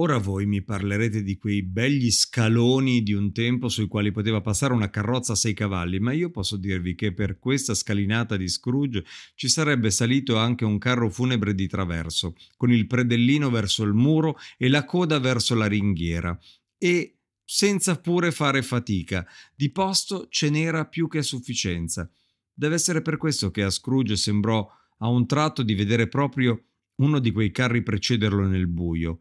[0.00, 4.72] Ora voi mi parlerete di quei begli scaloni di un tempo sui quali poteva passare
[4.72, 9.04] una carrozza a sei cavalli, ma io posso dirvi che per questa scalinata di Scrooge
[9.34, 14.38] ci sarebbe salito anche un carro funebre di traverso, con il predellino verso il muro
[14.56, 16.38] e la coda verso la ringhiera,
[16.78, 19.26] e senza pure fare fatica.
[19.54, 22.10] Di posto ce n'era più che a sufficienza.
[22.54, 26.58] Deve essere per questo che a Scrooge sembrò a un tratto di vedere proprio
[27.00, 29.20] uno di quei carri precederlo nel buio.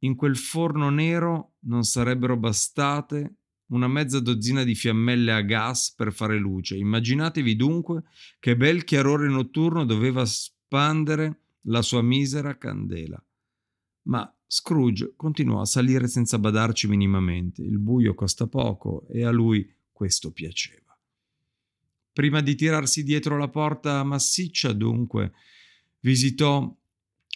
[0.00, 3.36] In quel forno nero non sarebbero bastate
[3.68, 6.76] una mezza dozzina di fiammelle a gas per fare luce.
[6.76, 8.04] Immaginatevi dunque
[8.38, 13.20] che bel chiarore notturno doveva spandere la sua misera candela.
[14.02, 17.62] Ma Scrooge continuò a salire senza badarci minimamente.
[17.62, 20.96] Il buio costa poco e a lui questo piaceva.
[22.12, 25.32] Prima di tirarsi dietro la porta massiccia, dunque,
[26.00, 26.74] visitò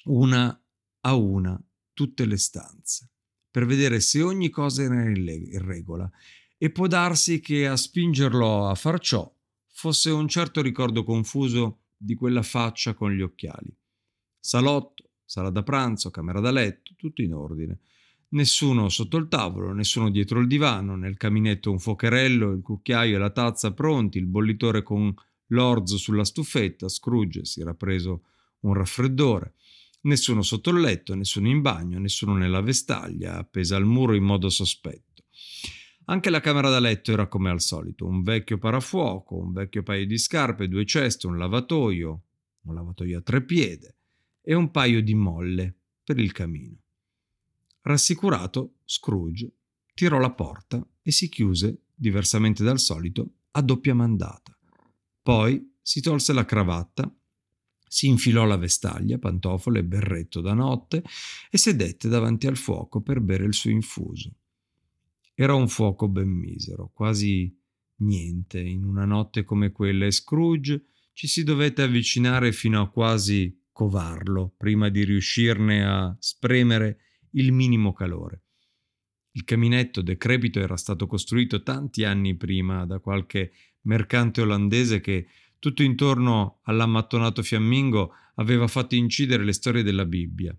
[0.05, 0.63] una
[1.01, 1.61] a una
[1.93, 3.11] tutte le stanze
[3.51, 6.09] per vedere se ogni cosa era in regola
[6.57, 9.31] e può darsi che a spingerlo a far ciò
[9.67, 13.75] fosse un certo ricordo confuso di quella faccia con gli occhiali.
[14.39, 17.81] Salotto, sala da pranzo, camera da letto, tutto in ordine.
[18.31, 23.19] Nessuno sotto il tavolo, nessuno dietro il divano, nel caminetto un fuocherello, il cucchiaio e
[23.19, 25.13] la tazza pronti, il bollitore con
[25.49, 28.25] l'orzo sulla stufetta, Scrooge si era preso
[28.61, 29.55] un raffreddore.
[30.03, 34.49] Nessuno sotto il letto, nessuno in bagno, nessuno nella vestaglia, appesa al muro in modo
[34.49, 35.25] sospetto.
[36.07, 40.07] Anche la camera da letto era come al solito, un vecchio parafuoco, un vecchio paio
[40.07, 42.23] di scarpe, due ceste, un lavatoio,
[42.63, 43.97] un lavatoio a tre piede
[44.41, 46.79] e un paio di molle per il camino.
[47.83, 49.53] Rassicurato, Scrooge
[49.95, 54.59] tirò la porta e si chiuse, diversamente dal solito, a doppia mandata.
[55.23, 57.15] Poi si tolse la cravatta,
[57.93, 61.03] si infilò la vestaglia, pantofole e berretto da notte
[61.51, 64.33] e sedette davanti al fuoco per bere il suo infuso.
[65.35, 67.53] Era un fuoco ben misero, quasi
[68.03, 73.61] niente in una notte come quella e Scrooge ci si dovette avvicinare fino a quasi
[73.73, 77.01] covarlo prima di riuscirne a spremere
[77.33, 78.45] il minimo calore.
[79.33, 83.51] Il caminetto decrepito era stato costruito tanti anni prima da qualche
[83.83, 85.27] mercante olandese che
[85.61, 90.57] tutto intorno all'ammattonato fiammingo aveva fatto incidere le storie della Bibbia.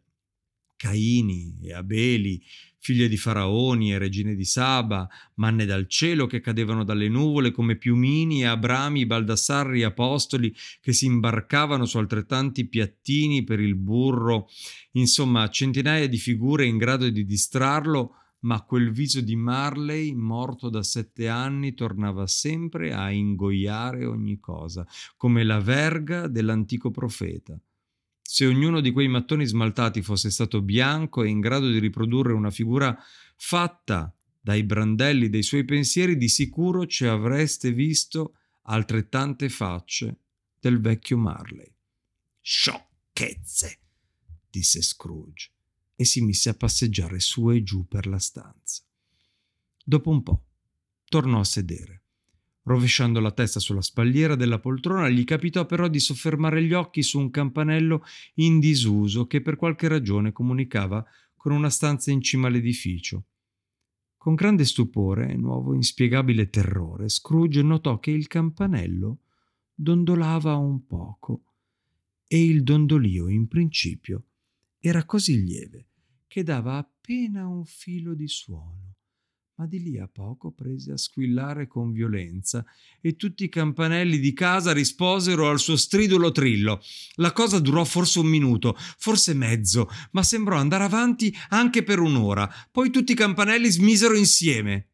[0.78, 2.42] Caini e Abeli,
[2.80, 7.76] figlie di faraoni e regine di Saba, manne dal cielo che cadevano dalle nuvole come
[7.76, 14.50] piumini e Abrami, Baldassarri, apostoli che si imbarcavano su altrettanti piattini per il burro,
[14.94, 20.84] insomma centinaia di figure in grado di distrarlo, ma quel viso di Marley, morto da
[20.84, 27.60] sette anni, tornava sempre a ingoiare ogni cosa, come la verga dell'antico profeta.
[28.22, 32.50] Se ognuno di quei mattoni smaltati fosse stato bianco e in grado di riprodurre una
[32.50, 32.98] figura
[33.36, 40.20] fatta dai brandelli dei suoi pensieri, di sicuro ci avreste visto altrettante facce
[40.60, 41.72] del vecchio Marley.
[42.40, 43.80] Sciocchezze,
[44.50, 45.52] disse Scrooge
[46.02, 48.84] e si mise a passeggiare su e giù per la stanza.
[49.84, 50.46] Dopo un po'
[51.06, 52.06] tornò a sedere.
[52.64, 57.20] Rovesciando la testa sulla spalliera della poltrona, gli capitò però di soffermare gli occhi su
[57.20, 58.04] un campanello
[58.36, 63.26] in disuso che per qualche ragione comunicava con una stanza in cima all'edificio.
[64.18, 69.20] Con grande stupore e nuovo inspiegabile terrore, Scrooge notò che il campanello
[69.74, 71.44] dondolava un poco
[72.26, 74.26] e il dondolio, in principio,
[74.80, 75.90] era così lieve
[76.32, 78.96] che dava appena un filo di suono
[79.56, 82.66] ma di lì a poco prese a squillare con violenza
[83.02, 86.82] e tutti i campanelli di casa risposero al suo stridulo trillo.
[87.16, 92.50] La cosa durò forse un minuto, forse mezzo, ma sembrò andare avanti anche per un'ora.
[92.72, 94.90] Poi tutti i campanelli smisero insieme.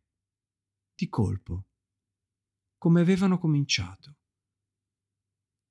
[0.95, 1.67] Di colpo,
[2.77, 4.15] come avevano cominciato.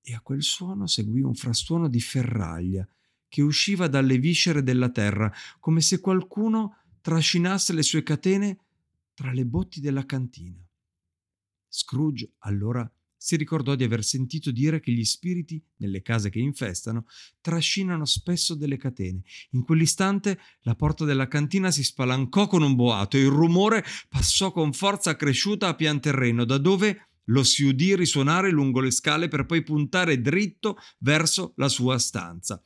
[0.00, 2.88] E a quel suono seguì un frastuono di ferraglia
[3.36, 8.60] che usciva dalle viscere della terra, come se qualcuno trascinasse le sue catene
[9.12, 10.66] tra le botti della cantina.
[11.68, 17.04] Scrooge allora si ricordò di aver sentito dire che gli spiriti, nelle case che infestano,
[17.42, 19.20] trascinano spesso delle catene.
[19.50, 24.50] In quell'istante la porta della cantina si spalancò con un boato e il rumore passò
[24.50, 29.28] con forza cresciuta a pian terreno, da dove lo si udì risuonare lungo le scale
[29.28, 32.64] per poi puntare dritto verso la sua stanza.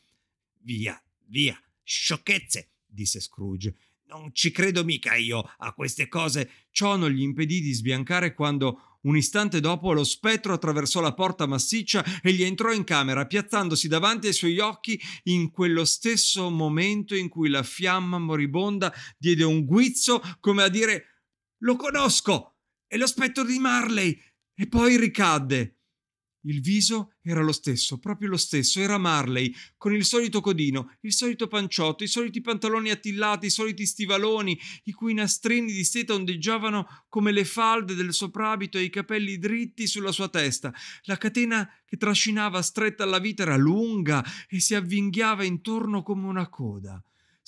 [0.62, 3.75] Via, via, sciocchezze, disse Scrooge.
[4.07, 6.51] Non ci credo mica io a queste cose.
[6.70, 11.46] Ciò non gli impedì di sbiancare quando un istante dopo lo spettro attraversò la porta
[11.46, 17.14] massiccia e gli entrò in camera, piazzandosi davanti ai suoi occhi in quello stesso momento
[17.14, 21.23] in cui la fiamma moribonda diede un guizzo come a dire
[21.59, 22.57] Lo conosco!
[22.87, 24.20] È lo spettro di Marley!
[24.55, 25.80] E poi ricadde.
[26.42, 31.12] Il viso era lo stesso, proprio lo stesso, era Marley, con il solito codino, il
[31.12, 37.05] solito panciotto, i soliti pantaloni attillati, i soliti stivaloni, i cui nastrini di seta ondeggiavano
[37.09, 40.72] come le falde del soprabito e i capelli dritti sulla sua testa.
[41.03, 46.48] La catena che trascinava stretta alla vita era lunga e si avvinghiava intorno come una
[46.48, 47.03] coda.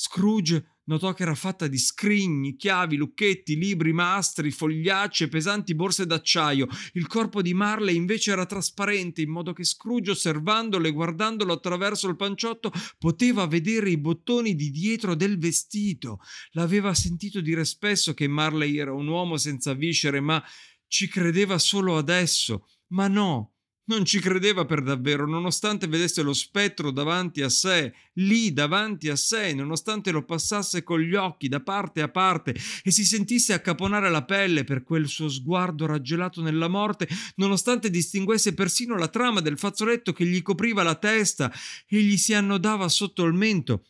[0.05, 6.07] Scrooge notò che era fatta di scrigni, chiavi, lucchetti, libri, mastri, fogliacci e pesanti borse
[6.07, 6.67] d'acciaio.
[6.95, 12.09] Il corpo di Marley invece era trasparente, in modo che Scrooge, osservandolo e guardandolo attraverso
[12.09, 16.19] il panciotto, poteva vedere i bottoni di dietro del vestito.
[16.51, 20.43] L'aveva sentito dire spesso che Marley era un uomo senza viscere, ma
[20.89, 22.67] ci credeva solo adesso.
[22.89, 23.52] Ma no,
[23.85, 29.17] non ci credeva per davvero, nonostante vedesse lo spettro davanti a sé, lì davanti a
[29.17, 34.09] sé, nonostante lo passasse con gli occhi da parte a parte e si sentisse accaponare
[34.11, 39.59] la pelle per quel suo sguardo raggelato nella morte, nonostante distinguesse persino la trama del
[39.59, 41.53] fazzoletto che gli copriva la testa
[41.89, 43.85] e gli si annodava sotto il mento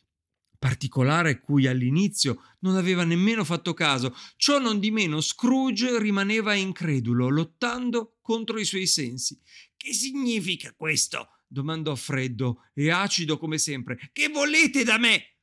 [0.62, 4.14] particolare cui all'inizio non aveva nemmeno fatto caso.
[4.36, 9.36] Ciò non di meno Scrooge rimaneva incredulo, lottando contro i suoi sensi.
[9.82, 11.38] Che significa questo?
[11.48, 13.98] domandò freddo e acido come sempre.
[14.12, 15.38] Che volete da me?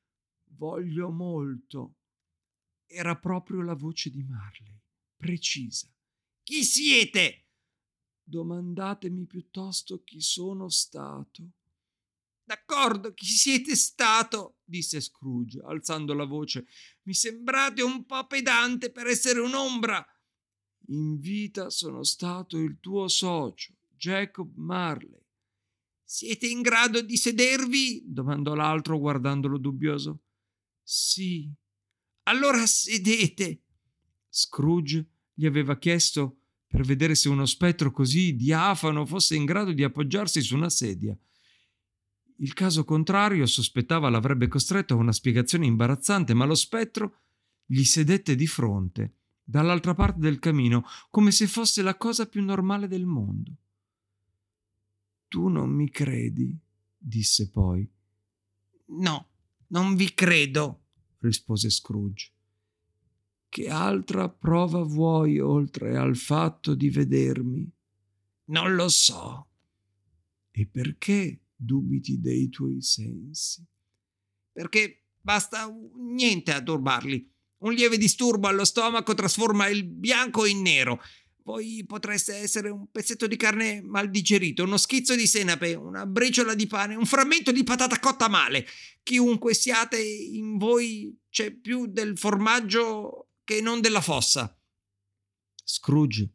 [0.55, 1.97] Voglio molto.
[2.85, 4.79] Era proprio la voce di Marley,
[5.17, 5.93] precisa.
[6.41, 7.47] Chi siete?
[8.23, 11.49] Domandatemi piuttosto chi sono stato.
[12.41, 14.59] D'accordo, chi siete stato?
[14.63, 16.65] disse Scrooge, alzando la voce.
[17.01, 20.01] Mi sembrate un po' pedante per essere un'ombra.
[20.87, 25.21] In vita sono stato il tuo socio, Jacob Marley.
[26.01, 28.01] Siete in grado di sedervi?
[28.05, 30.21] domandò l'altro guardandolo dubbioso.
[30.81, 31.51] Sì.
[32.23, 33.63] Allora sedete.
[34.29, 39.83] Scrooge gli aveva chiesto per vedere se uno spettro così diafano fosse in grado di
[39.83, 41.15] appoggiarsi su una sedia.
[42.37, 47.17] Il caso contrario, sospettava, l'avrebbe costretto a una spiegazione imbarazzante, ma lo spettro
[47.65, 52.87] gli sedette di fronte, dall'altra parte del camino, come se fosse la cosa più normale
[52.87, 53.57] del mondo.
[55.29, 56.57] Tu non mi credi?
[56.97, 57.89] disse poi.
[58.87, 59.29] No,
[59.67, 60.85] Non vi credo,
[61.19, 62.31] rispose Scrooge.
[63.47, 67.71] Che altra prova vuoi oltre al fatto di vedermi?
[68.45, 69.47] Non lo so.
[70.51, 73.63] E perché dubiti dei tuoi sensi?
[74.51, 77.31] Perché basta niente a turbarli.
[77.59, 80.99] Un lieve disturbo allo stomaco trasforma il bianco in nero.
[81.49, 86.53] Voi potreste essere un pezzetto di carne mal digerito, uno schizzo di senape, una briciola
[86.53, 88.67] di pane, un frammento di patata cotta male.
[89.01, 94.55] Chiunque siate in voi c'è più del formaggio che non della fossa.
[95.63, 96.29] Scrooge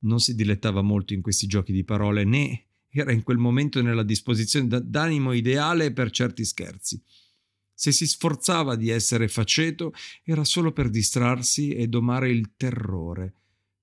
[0.00, 4.02] non si dilettava molto in questi giochi di parole, né era in quel momento nella
[4.02, 7.00] disposizione d'animo ideale per certi scherzi.
[7.72, 9.92] Se si sforzava di essere faceto
[10.24, 13.37] era solo per distrarsi e domare il terrore,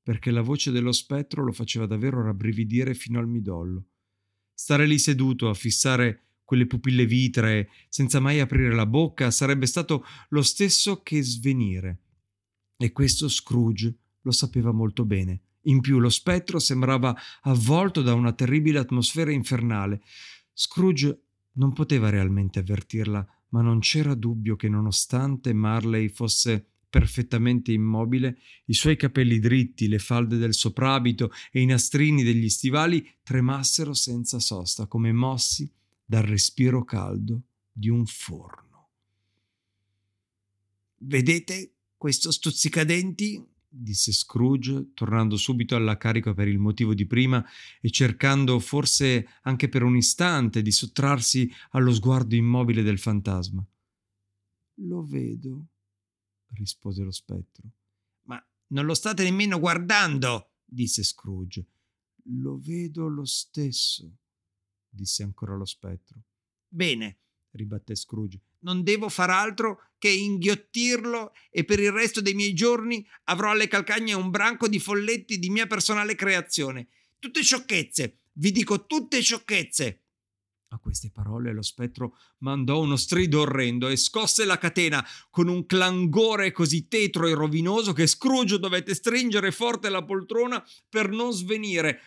[0.06, 3.86] perché la voce dello spettro lo faceva davvero rabbrividire fino al midollo.
[4.54, 10.06] Stare lì seduto a fissare quelle pupille vitree senza mai aprire la bocca sarebbe stato
[10.30, 12.02] lo stesso che svenire.
[12.78, 15.42] E questo Scrooge lo sapeva molto bene.
[15.62, 20.04] In più lo spettro sembrava avvolto da una terribile atmosfera infernale.
[20.54, 21.20] Scrooge
[21.54, 28.38] non poteva realmente avvertirla, ma non c'era dubbio che nonostante Marley fosse perfettamente immobile,
[28.68, 34.40] i suoi capelli dritti, le falde del soprabito e i nastrini degli stivali tremassero senza
[34.40, 35.70] sosta, come mossi
[36.06, 38.92] dal respiro caldo di un forno.
[41.00, 43.46] Vedete questo stuzzicadenti?
[43.68, 47.46] disse Scrooge, tornando subito alla carica per il motivo di prima
[47.82, 53.62] e cercando forse anche per un istante di sottrarsi allo sguardo immobile del fantasma.
[54.76, 55.66] Lo vedo,
[56.54, 57.70] rispose lo spettro.
[58.24, 61.66] Ma non lo state nemmeno guardando, disse Scrooge.
[62.42, 64.12] Lo vedo lo stesso,
[64.90, 66.24] disse ancora lo spettro.
[66.68, 67.20] Bene,
[67.52, 68.42] ribatté Scrooge.
[68.60, 73.68] Non devo far altro che inghiottirlo e per il resto dei miei giorni avrò alle
[73.68, 76.88] calcagne un branco di folletti di mia personale creazione.
[77.20, 80.05] Tutte sciocchezze, vi dico tutte sciocchezze.
[80.70, 85.66] A queste parole lo spettro mandò uno strido orrendo e scosse la catena con un
[85.66, 92.02] clangore così tetro e rovinoso che Scrooge dovette stringere forte la poltrona per non svenire.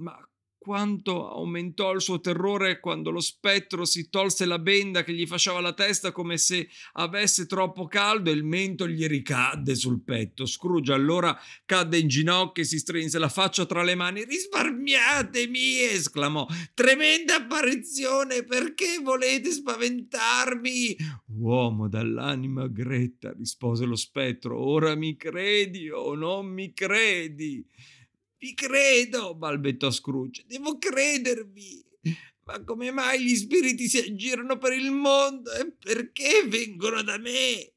[0.00, 0.18] Ma
[0.60, 5.58] quanto aumentò il suo terrore quando lo spettro si tolse la benda che gli fasciava
[5.58, 10.44] la testa come se avesse troppo caldo e il mento gli ricadde sul petto.
[10.44, 11.34] Scrooge allora
[11.64, 14.22] cadde in ginocchio e si strinse la faccia tra le mani.
[14.24, 15.78] Risparmiatemi!
[15.92, 16.46] esclamò.
[16.74, 18.44] Tremenda apparizione!
[18.44, 20.96] Perché volete spaventarmi?
[21.38, 24.62] Uomo dall'anima gretta, rispose lo spettro.
[24.62, 27.66] Ora mi credi o non mi credi?
[28.40, 30.44] Vi credo, balbettò Scrooge.
[30.46, 31.84] Devo credervi.
[32.44, 37.74] Ma come mai gli spiriti si aggirano per il mondo e perché vengono da me?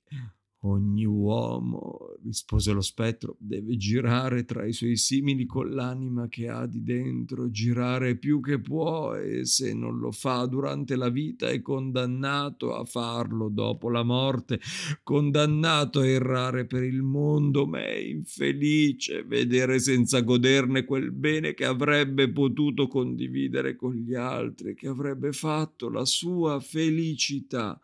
[0.66, 6.66] Ogni uomo, rispose lo spettro, deve girare tra i suoi simili con l'anima che ha
[6.66, 11.62] di dentro, girare più che può e se non lo fa durante la vita è
[11.62, 14.62] condannato a farlo dopo la morte,
[15.04, 21.66] condannato a errare per il mondo, ma è infelice vedere senza goderne quel bene che
[21.66, 27.78] avrebbe potuto condividere con gli altri, che avrebbe fatto la sua felicità.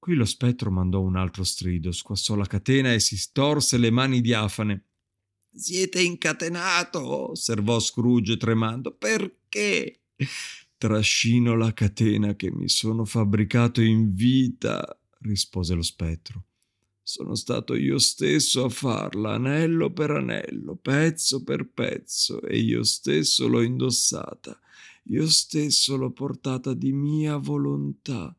[0.00, 4.22] Qui lo spettro mandò un altro strido, squassò la catena e si storse le mani
[4.22, 4.86] diafane.
[5.52, 8.96] Siete incatenato, osservò Scrooge tremando.
[8.96, 10.04] Perché?
[10.78, 16.44] Trascino la catena che mi sono fabbricato in vita, rispose lo spettro.
[17.02, 23.48] Sono stato io stesso a farla, anello per anello, pezzo per pezzo, e io stesso
[23.48, 24.58] l'ho indossata,
[25.04, 28.34] io stesso l'ho portata di mia volontà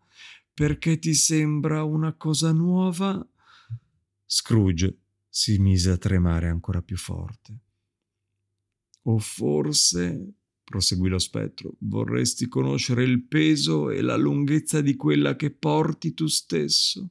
[0.53, 3.25] perché ti sembra una cosa nuova?
[4.25, 4.97] Scrooge
[5.27, 7.59] si mise a tremare ancora più forte.
[9.03, 10.33] O forse,
[10.63, 16.27] proseguì lo spettro, vorresti conoscere il peso e la lunghezza di quella che porti tu
[16.27, 17.09] stesso?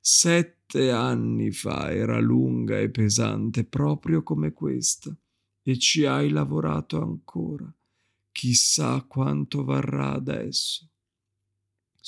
[0.00, 5.14] Sette anni fa era lunga e pesante proprio come questa,
[5.62, 7.70] e ci hai lavorato ancora.
[8.32, 10.88] Chissà quanto varrà adesso.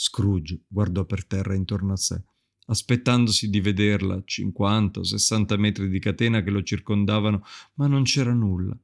[0.02, 2.22] Scrooge guardò per terra intorno a sé,
[2.68, 7.44] aspettandosi di vederla a 50 o 60 metri di catena che lo circondavano,
[7.74, 8.74] ma non c'era nulla.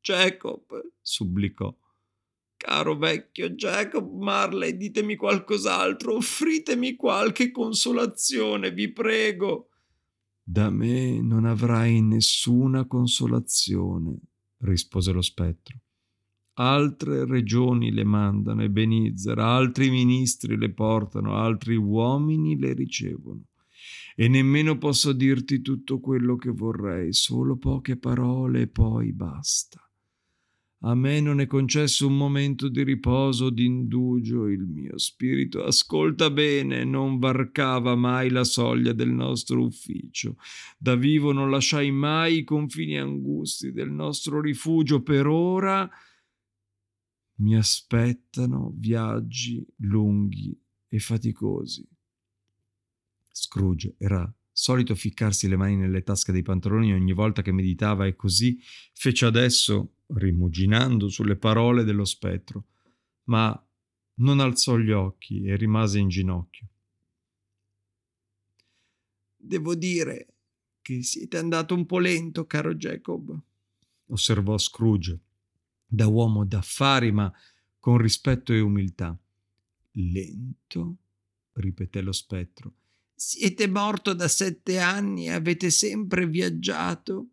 [0.00, 0.64] Jacob,
[1.00, 1.72] supplicò.
[2.56, 9.68] Caro vecchio Jacob Marley, ditemi qualcos'altro, offritemi qualche consolazione, vi prego.
[10.42, 14.18] Da me non avrai nessuna consolazione,
[14.58, 15.83] rispose lo spettro.
[16.54, 23.42] Altre regioni le mandano Ebenezer, altri ministri le portano, altri uomini le ricevono.
[24.16, 29.84] E nemmeno posso dirti tutto quello che vorrei, solo poche parole e poi basta.
[30.86, 36.30] A me non è concesso un momento di riposo, di indugio, il mio spirito ascolta
[36.30, 40.36] bene, non varcava mai la soglia del nostro ufficio.
[40.76, 45.02] Da vivo non lasciai mai i confini angusti del nostro rifugio.
[45.02, 45.90] Per ora
[47.36, 50.56] mi aspettano viaggi lunghi
[50.88, 51.86] e faticosi.
[53.30, 58.14] Scrooge era solito ficcarsi le mani nelle tasche dei pantaloni ogni volta che meditava e
[58.14, 58.58] così
[58.92, 62.66] fece adesso, rimuginando sulle parole dello spettro,
[63.24, 63.60] ma
[64.16, 66.68] non alzò gli occhi e rimase in ginocchio.
[69.36, 70.28] Devo dire
[70.80, 73.36] che siete andato un po' lento, caro Jacob,
[74.06, 75.18] osservò Scrooge,
[75.94, 77.32] da uomo d'affari, ma
[77.78, 79.16] con rispetto e umiltà.
[79.92, 80.96] Lento?
[81.54, 82.74] ripeté lo spettro.
[83.14, 87.28] Siete morto da sette anni e avete sempre viaggiato?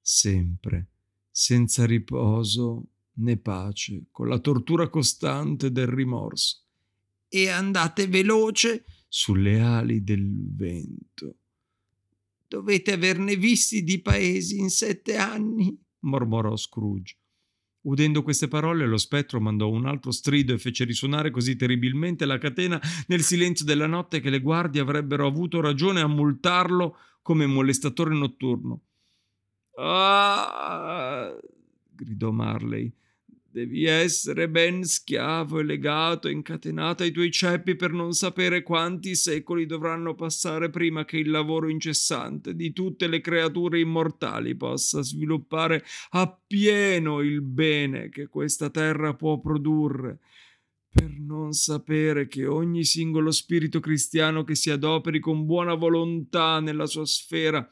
[0.00, 0.88] Sempre,
[1.30, 6.62] senza riposo né pace, con la tortura costante del rimorso.
[7.28, 11.36] E andate veloce sulle ali del vento.
[12.48, 17.16] Dovete averne visti di paesi in sette anni, mormorò Scrooge.
[17.82, 22.38] Udendo queste parole, lo spettro mandò un altro strido e fece risuonare così terribilmente la
[22.38, 28.14] catena nel silenzio della notte che le guardie avrebbero avuto ragione a multarlo come molestatore
[28.14, 28.80] notturno.
[29.78, 31.36] Ah!
[31.90, 32.92] gridò Marley.
[33.52, 39.66] Devi essere ben schiavo e legato incatenato ai tuoi ceppi per non sapere quanti secoli
[39.66, 47.20] dovranno passare prima che il lavoro incessante di tutte le creature immortali possa sviluppare appieno
[47.20, 50.20] il bene che questa terra può produrre.
[50.90, 56.86] Per non sapere che ogni singolo spirito cristiano che si adoperi con buona volontà nella
[56.86, 57.70] sua sfera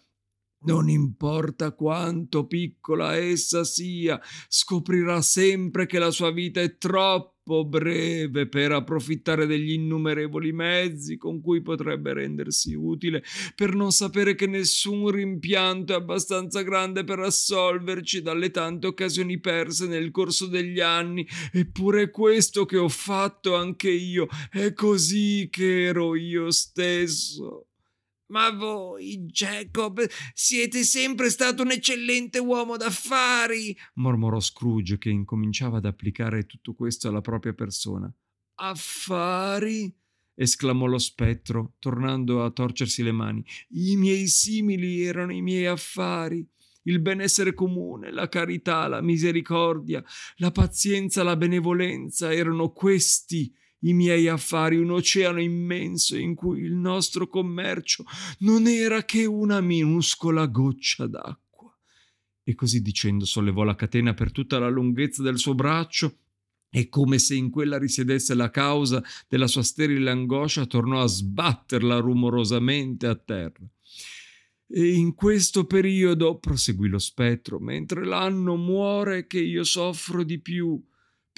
[0.62, 8.46] non importa quanto piccola essa sia, scoprirà sempre che la sua vita è troppo breve
[8.46, 15.10] per approfittare degli innumerevoli mezzi con cui potrebbe rendersi utile, per non sapere che nessun
[15.10, 21.26] rimpianto è abbastanza grande per assolverci dalle tante occasioni perse nel corso degli anni.
[21.52, 27.69] Eppure questo che ho fatto anche io, è così che ero io stesso.
[28.30, 30.04] Ma voi, Jacob,
[30.34, 37.08] siete sempre stato un eccellente uomo d'affari, mormorò Scrooge, che incominciava ad applicare tutto questo
[37.08, 38.12] alla propria persona.
[38.54, 39.92] Affari?
[40.40, 43.44] esclamò lo spettro, tornando a torcersi le mani.
[43.70, 46.46] I miei simili erano i miei affari.
[46.84, 50.02] Il benessere comune, la carità, la misericordia,
[50.36, 56.74] la pazienza, la benevolenza erano questi i miei affari, un oceano immenso in cui il
[56.74, 58.04] nostro commercio
[58.40, 61.74] non era che una minuscola goccia d'acqua.
[62.42, 66.16] E così dicendo sollevò la catena per tutta la lunghezza del suo braccio
[66.72, 71.98] e come se in quella risiedesse la causa della sua sterile angoscia, tornò a sbatterla
[71.98, 73.68] rumorosamente a terra.
[74.68, 80.80] E in questo periodo, proseguì lo spettro, mentre l'anno muore che io soffro di più,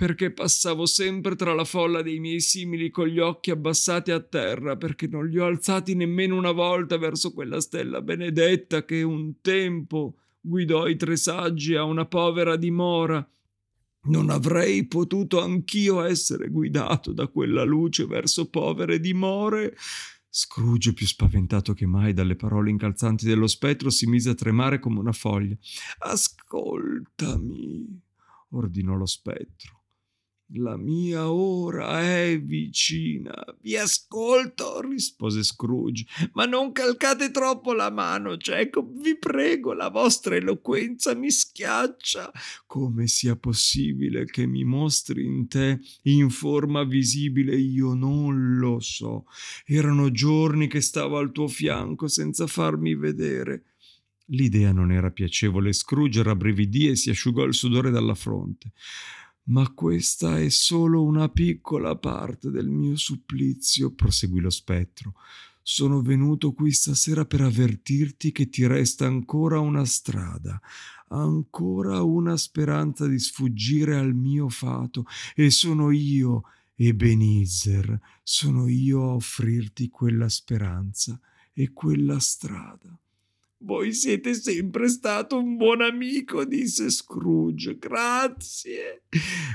[0.03, 4.77] perché passavo sempre tra la folla dei miei simili con gli occhi abbassati a terra,
[4.77, 10.17] perché non li ho alzati nemmeno una volta verso quella stella benedetta che un tempo
[10.41, 13.25] guidò i tre saggi a una povera dimora.
[14.07, 19.77] Non avrei potuto anch'io essere guidato da quella luce verso povere dimore?
[20.29, 24.99] Scrooge, più spaventato che mai dalle parole incalzanti dello spettro, si mise a tremare come
[24.99, 25.57] una foglia.
[25.99, 28.01] Ascoltami,
[28.49, 29.82] ordinò lo spettro.
[30.57, 33.33] La mia ora è vicina.
[33.63, 40.37] Vi ascolto, rispose Scrooge, ma non calcate troppo la mano, Jacob, vi prego, la vostra
[40.37, 42.31] eloquenza mi schiaccia.
[42.67, 49.25] Come sia possibile che mi mostri in te in forma visibile, io non lo so.
[49.65, 53.65] Erano giorni che stavo al tuo fianco senza farmi vedere.
[54.27, 55.73] L'idea non era piacevole.
[55.73, 58.73] Scrooge rabbrividì e si asciugò il sudore dalla fronte.
[59.45, 65.15] Ma questa è solo una piccola parte del mio supplizio, proseguì lo spettro.
[65.61, 70.61] Sono venuto qui stasera per avvertirti che ti resta ancora una strada,
[71.09, 76.43] ancora una speranza di sfuggire al mio fato, e sono io,
[76.75, 81.19] Ebenezer, sono io a offrirti quella speranza
[81.53, 82.97] e quella strada.
[83.63, 87.79] Voi siete sempre stato un buon amico, disse Scrooge.
[87.79, 89.05] Grazie.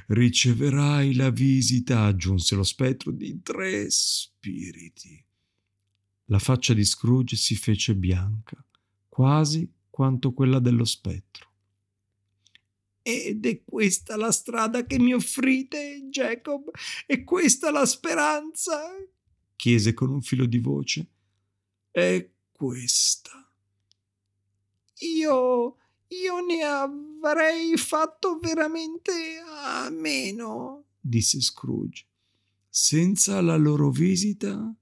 [0.07, 5.23] Riceverai la visita, aggiunse lo spettro, di tre spiriti.
[6.25, 8.63] La faccia di Scrooge si fece bianca,
[9.07, 11.45] quasi quanto quella dello spettro.
[13.01, 16.69] Ed è questa la strada che mi offrite, Jacob?
[17.05, 18.79] È questa la speranza?
[19.57, 21.05] chiese con un filo di voce.
[21.91, 23.36] È questa.
[24.99, 25.75] Io.
[26.07, 29.11] io ne avrei fatto veramente
[29.45, 32.05] a meno, disse Scrooge.
[32.69, 34.73] Senza la loro visita,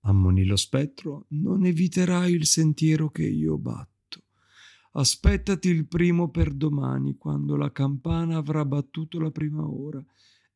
[0.00, 4.24] ammonì lo spettro, non eviterai il sentiero che io batto.
[4.92, 10.02] Aspettati il primo per domani, quando la campana avrà battuto la prima ora.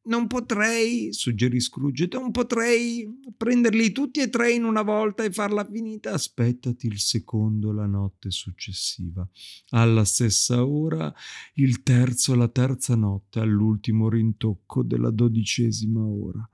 [0.03, 5.63] Non potrei, suggerì Scrooge, non potrei prenderli tutti e tre in una volta e farla
[5.63, 6.13] finita.
[6.13, 9.29] Aspettati il secondo la notte successiva.
[9.71, 11.13] Alla stessa ora,
[11.55, 16.49] il terzo la terza notte, all'ultimo rintocco della dodicesima ora.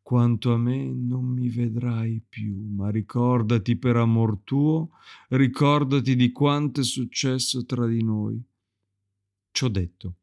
[0.00, 4.90] Quanto a me non mi vedrai più, ma ricordati per amor tuo,
[5.30, 8.40] ricordati di quanto è successo tra di noi.
[9.50, 10.14] Ciò detto,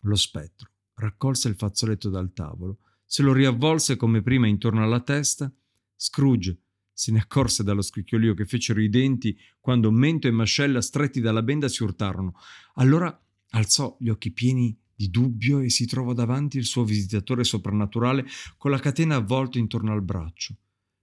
[0.00, 0.69] lo spettro
[1.00, 5.52] raccolse il fazzoletto dal tavolo, se lo riavvolse come prima intorno alla testa.
[5.96, 6.56] Scrooge
[6.92, 11.42] se ne accorse dallo scricchiolio che fecero i denti quando mento e mascella stretti dalla
[11.42, 12.34] benda si urtarono.
[12.74, 13.18] Allora
[13.50, 18.26] alzò gli occhi pieni di dubbio e si trovò davanti il suo visitatore soprannaturale
[18.58, 20.54] con la catena avvolta intorno al braccio.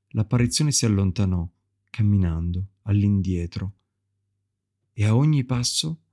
[0.10, 1.50] L'apparizione si allontanò,
[1.90, 3.74] camminando all'indietro,
[4.94, 6.04] e a ogni passo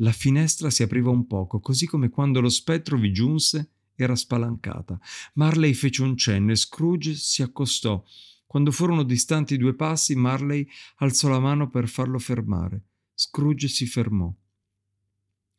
[0.00, 4.98] la finestra si apriva un poco, così come quando lo spettro vi giunse era spalancata.
[5.34, 8.02] Marley fece un cenno e Scrooge si accostò.
[8.46, 12.84] Quando furono distanti due passi, Marley alzò la mano per farlo fermare.
[13.14, 14.32] Scrooge si fermò.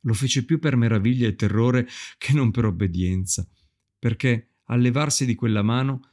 [0.02, 1.88] Lo fece più per meraviglia e terrore
[2.18, 3.48] che non per obbedienza,
[4.00, 6.11] perché al levarsi di quella mano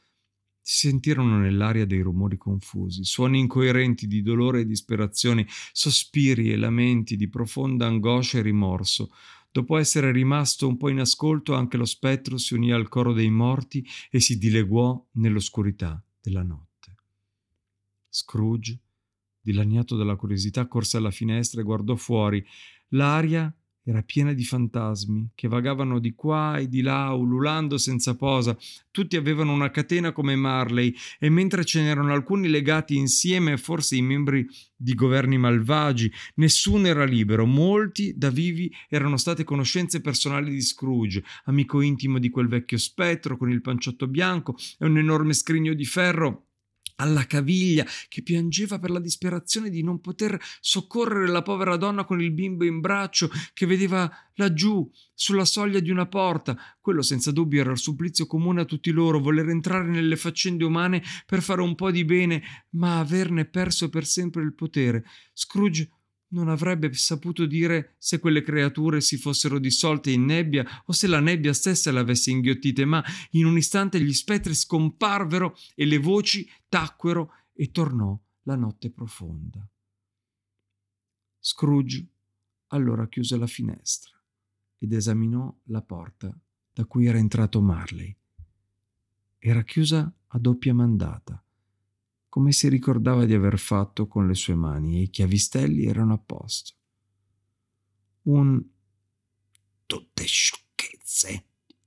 [0.68, 7.16] si sentirono nell'aria dei rumori confusi, suoni incoerenti di dolore e disperazione, sospiri e lamenti
[7.16, 9.10] di profonda angoscia e rimorso.
[9.50, 13.30] Dopo essere rimasto un po' in ascolto, anche lo spettro si unì al coro dei
[13.30, 16.94] morti e si dileguò nell'oscurità della notte.
[18.10, 18.78] Scrooge,
[19.40, 22.44] dilaniato dalla curiosità, corse alla finestra e guardò fuori.
[22.88, 23.50] L'aria
[23.88, 28.54] era piena di fantasmi che vagavano di qua e di là, ululando senza posa.
[28.90, 34.02] Tutti avevano una catena come Marley e mentre ce n'erano alcuni legati insieme, forse i
[34.02, 37.46] membri di governi malvagi, nessuno era libero.
[37.46, 43.38] Molti da vivi erano state conoscenze personali di Scrooge, amico intimo di quel vecchio spettro
[43.38, 46.47] con il panciotto bianco e un enorme scrigno di ferro
[47.00, 52.20] alla caviglia, che piangeva per la disperazione di non poter soccorrere la povera donna con
[52.20, 56.56] il bimbo in braccio, che vedeva laggiù, sulla soglia di una porta.
[56.80, 61.02] Quello senza dubbio era il supplizio comune a tutti loro, voler entrare nelle faccende umane
[61.26, 65.04] per fare un po' di bene, ma averne perso per sempre il potere.
[65.32, 65.90] Scrooge
[66.30, 71.20] non avrebbe saputo dire se quelle creature si fossero dissolte in nebbia o se la
[71.20, 76.48] nebbia stessa le avesse inghiottite, ma in un istante gli spettri scomparvero e le voci
[76.68, 79.66] tacquero e tornò la notte profonda.
[81.38, 82.06] Scrooge
[82.68, 84.20] allora chiuse la finestra
[84.78, 86.36] ed esaminò la porta
[86.72, 88.14] da cui era entrato Marley.
[89.38, 91.42] Era chiusa a doppia mandata
[92.28, 96.18] come si ricordava di aver fatto con le sue mani e i chiavistelli erano a
[96.18, 96.74] posto.
[98.22, 98.62] Un
[99.86, 101.46] tutte sciocchezze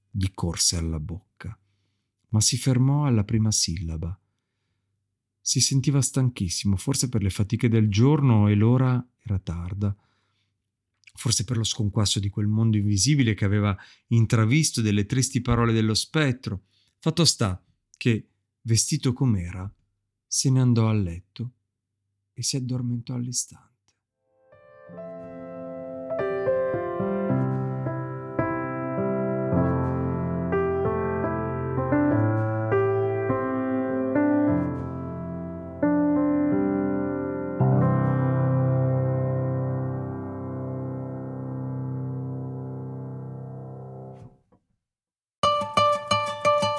[0.10, 1.58] gli corse alla bocca,
[2.30, 4.20] ma si fermò alla prima sillaba.
[5.39, 9.96] Si sentiva stanchissimo, forse per le fatiche del giorno e l'ora era tarda,
[11.14, 13.78] forse per lo sconquasso di quel mondo invisibile che aveva
[14.08, 16.64] intravisto delle tristi parole dello spettro.
[17.00, 17.64] Fatto sta
[17.98, 18.30] che,
[18.62, 19.72] vestito com'era,
[20.34, 21.52] se ne andò a letto
[22.32, 23.70] e si addormentò all'istante.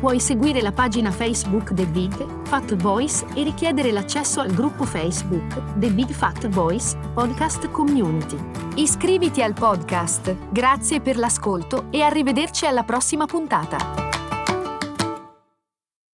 [0.00, 2.12] Puoi seguire la pagina Facebook The Big
[2.44, 8.36] Fat Voice e richiedere l'accesso al gruppo Facebook The Big Fat Voice Podcast Community.
[8.74, 10.34] Iscriviti al podcast.
[10.50, 14.07] Grazie per l'ascolto e arrivederci alla prossima puntata.